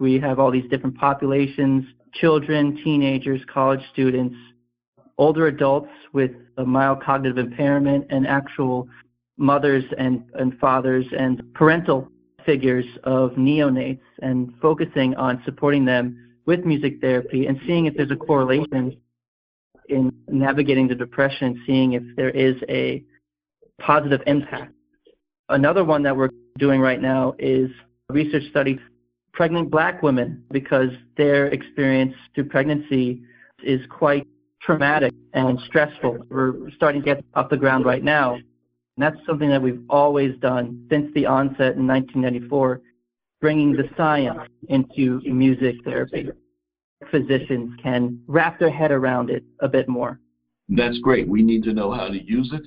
We 0.00 0.18
have 0.18 0.40
all 0.40 0.50
these 0.50 0.68
different 0.68 0.98
populations 0.98 1.84
children, 2.14 2.80
teenagers, 2.82 3.40
college 3.52 3.82
students, 3.92 4.34
older 5.18 5.46
adults 5.46 5.90
with 6.12 6.30
a 6.56 6.64
mild 6.64 7.02
cognitive 7.02 7.38
impairment 7.38 8.06
and 8.10 8.26
actual 8.26 8.88
mothers 9.36 9.84
and, 9.98 10.24
and 10.34 10.58
fathers 10.58 11.06
and 11.16 11.42
parental 11.54 12.08
figures 12.44 12.86
of 13.04 13.32
neonates 13.32 14.00
and 14.22 14.52
focusing 14.60 15.14
on 15.16 15.40
supporting 15.44 15.84
them 15.84 16.34
with 16.46 16.64
music 16.64 17.00
therapy 17.00 17.46
and 17.46 17.60
seeing 17.66 17.86
if 17.86 17.94
there's 17.94 18.10
a 18.10 18.16
correlation 18.16 18.96
in 19.88 20.12
navigating 20.28 20.88
the 20.88 20.94
depression, 20.94 21.62
seeing 21.66 21.92
if 21.92 22.02
there 22.16 22.30
is 22.30 22.56
a 22.68 23.04
positive 23.80 24.20
impact. 24.26 24.72
Another 25.48 25.84
one 25.84 26.02
that 26.02 26.16
we're 26.16 26.30
doing 26.58 26.80
right 26.80 27.00
now 27.00 27.34
is 27.38 27.70
a 28.10 28.12
research 28.12 28.44
study 28.50 28.78
pregnant 29.32 29.70
black 29.70 30.02
women 30.02 30.42
because 30.50 30.90
their 31.16 31.46
experience 31.46 32.14
through 32.34 32.44
pregnancy 32.44 33.22
is 33.62 33.80
quite 33.88 34.26
traumatic 34.60 35.14
and 35.32 35.58
stressful. 35.66 36.18
We're 36.28 36.70
starting 36.76 37.02
to 37.02 37.04
get 37.04 37.24
off 37.34 37.48
the 37.48 37.56
ground 37.56 37.84
right 37.84 38.02
now. 38.02 38.34
And 38.34 38.44
that's 38.96 39.16
something 39.26 39.48
that 39.48 39.62
we've 39.62 39.82
always 39.88 40.36
done 40.40 40.86
since 40.90 41.12
the 41.14 41.26
onset 41.26 41.76
in 41.76 41.86
1994, 41.86 42.80
bringing 43.40 43.72
the 43.72 43.88
science 43.96 44.40
into 44.68 45.20
music 45.24 45.76
therapy. 45.84 46.30
Physicians 47.10 47.74
can 47.82 48.20
wrap 48.26 48.58
their 48.58 48.70
head 48.70 48.90
around 48.90 49.30
it 49.30 49.44
a 49.60 49.68
bit 49.68 49.88
more. 49.88 50.20
That's 50.68 50.98
great. 50.98 51.28
We 51.28 51.42
need 51.42 51.62
to 51.64 51.72
know 51.72 51.92
how 51.92 52.08
to 52.08 52.22
use 52.22 52.52
it. 52.52 52.66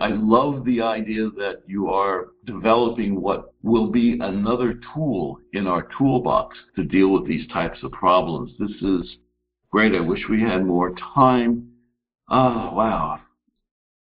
I 0.00 0.08
love 0.08 0.64
the 0.64 0.80
idea 0.80 1.30
that 1.36 1.62
you 1.66 1.88
are 1.88 2.28
developing 2.46 3.20
what 3.20 3.52
will 3.62 3.88
be 3.88 4.18
another 4.20 4.80
tool 4.92 5.38
in 5.52 5.66
our 5.66 5.88
toolbox 5.96 6.56
to 6.76 6.82
deal 6.82 7.10
with 7.10 7.28
these 7.28 7.46
types 7.48 7.78
of 7.82 7.92
problems. 7.92 8.52
This 8.58 8.72
is 8.82 9.16
Great. 9.74 9.96
I 9.96 10.00
wish 10.00 10.20
we 10.30 10.40
had 10.40 10.64
more 10.64 10.94
time. 11.16 11.68
Oh, 12.28 12.72
wow. 12.72 13.18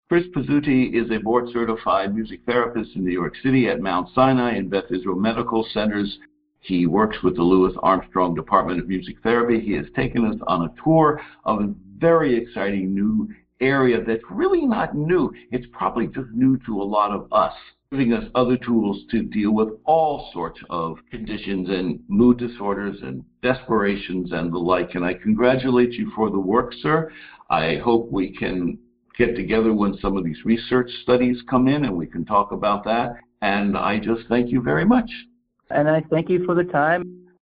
Chris 0.07 0.23
Pizzute 0.33 0.93
is 0.93 1.11
a 1.11 1.17
board 1.17 1.49
certified 1.51 2.15
music 2.15 2.39
therapist 2.45 2.95
in 2.95 3.03
New 3.03 3.11
York 3.11 3.33
City 3.43 3.67
at 3.67 3.81
Mount 3.81 4.07
Sinai 4.15 4.53
and 4.53 4.69
Beth 4.69 4.85
Israel 4.89 5.17
Medical 5.17 5.67
Centers. 5.73 6.17
He 6.59 6.85
works 6.85 7.17
with 7.23 7.35
the 7.35 7.43
Louis 7.43 7.73
Armstrong 7.81 8.35
Department 8.35 8.79
of 8.79 8.87
Music 8.87 9.17
Therapy. 9.23 9.59
He 9.59 9.73
has 9.73 9.85
taken 9.95 10.25
us 10.25 10.37
on 10.47 10.63
a 10.63 10.73
tour 10.83 11.21
of 11.45 11.61
a 11.61 11.73
very 11.97 12.35
exciting 12.35 12.93
new 12.93 13.29
area 13.61 14.03
that's 14.03 14.23
really 14.29 14.65
not 14.65 14.95
new. 14.95 15.33
It's 15.51 15.67
probably 15.71 16.07
just 16.07 16.29
new 16.33 16.57
to 16.65 16.81
a 16.81 16.83
lot 16.83 17.11
of 17.11 17.31
us 17.31 17.53
giving 17.91 18.13
us 18.13 18.29
other 18.35 18.55
tools 18.55 19.03
to 19.09 19.23
deal 19.23 19.51
with 19.51 19.69
all 19.85 20.29
sorts 20.31 20.59
of 20.69 20.97
conditions 21.09 21.69
and 21.69 21.99
mood 22.07 22.37
disorders 22.37 22.97
and 23.01 23.23
desperations 23.41 24.31
and 24.31 24.53
the 24.53 24.57
like. 24.57 24.93
And 24.93 25.03
I 25.03 25.15
congratulate 25.15 25.93
you 25.93 26.11
for 26.15 26.29
the 26.29 26.39
work, 26.39 26.71
sir. 26.81 27.11
I 27.49 27.77
hope 27.77 28.11
we 28.11 28.35
can 28.35 28.77
get 29.17 29.35
together 29.35 29.73
when 29.73 29.97
some 29.97 30.17
of 30.17 30.23
these 30.23 30.45
research 30.45 30.89
studies 31.01 31.41
come 31.49 31.67
in 31.67 31.85
and 31.85 31.97
we 31.97 32.05
can 32.05 32.25
talk 32.25 32.51
about 32.51 32.83
that. 32.83 33.15
And 33.41 33.75
I 33.75 33.97
just 33.97 34.27
thank 34.29 34.51
you 34.51 34.61
very 34.61 34.85
much. 34.85 35.09
And 35.69 35.89
I 35.89 36.01
thank 36.09 36.29
you 36.29 36.45
for 36.45 36.55
the 36.55 36.63
time. 36.63 37.18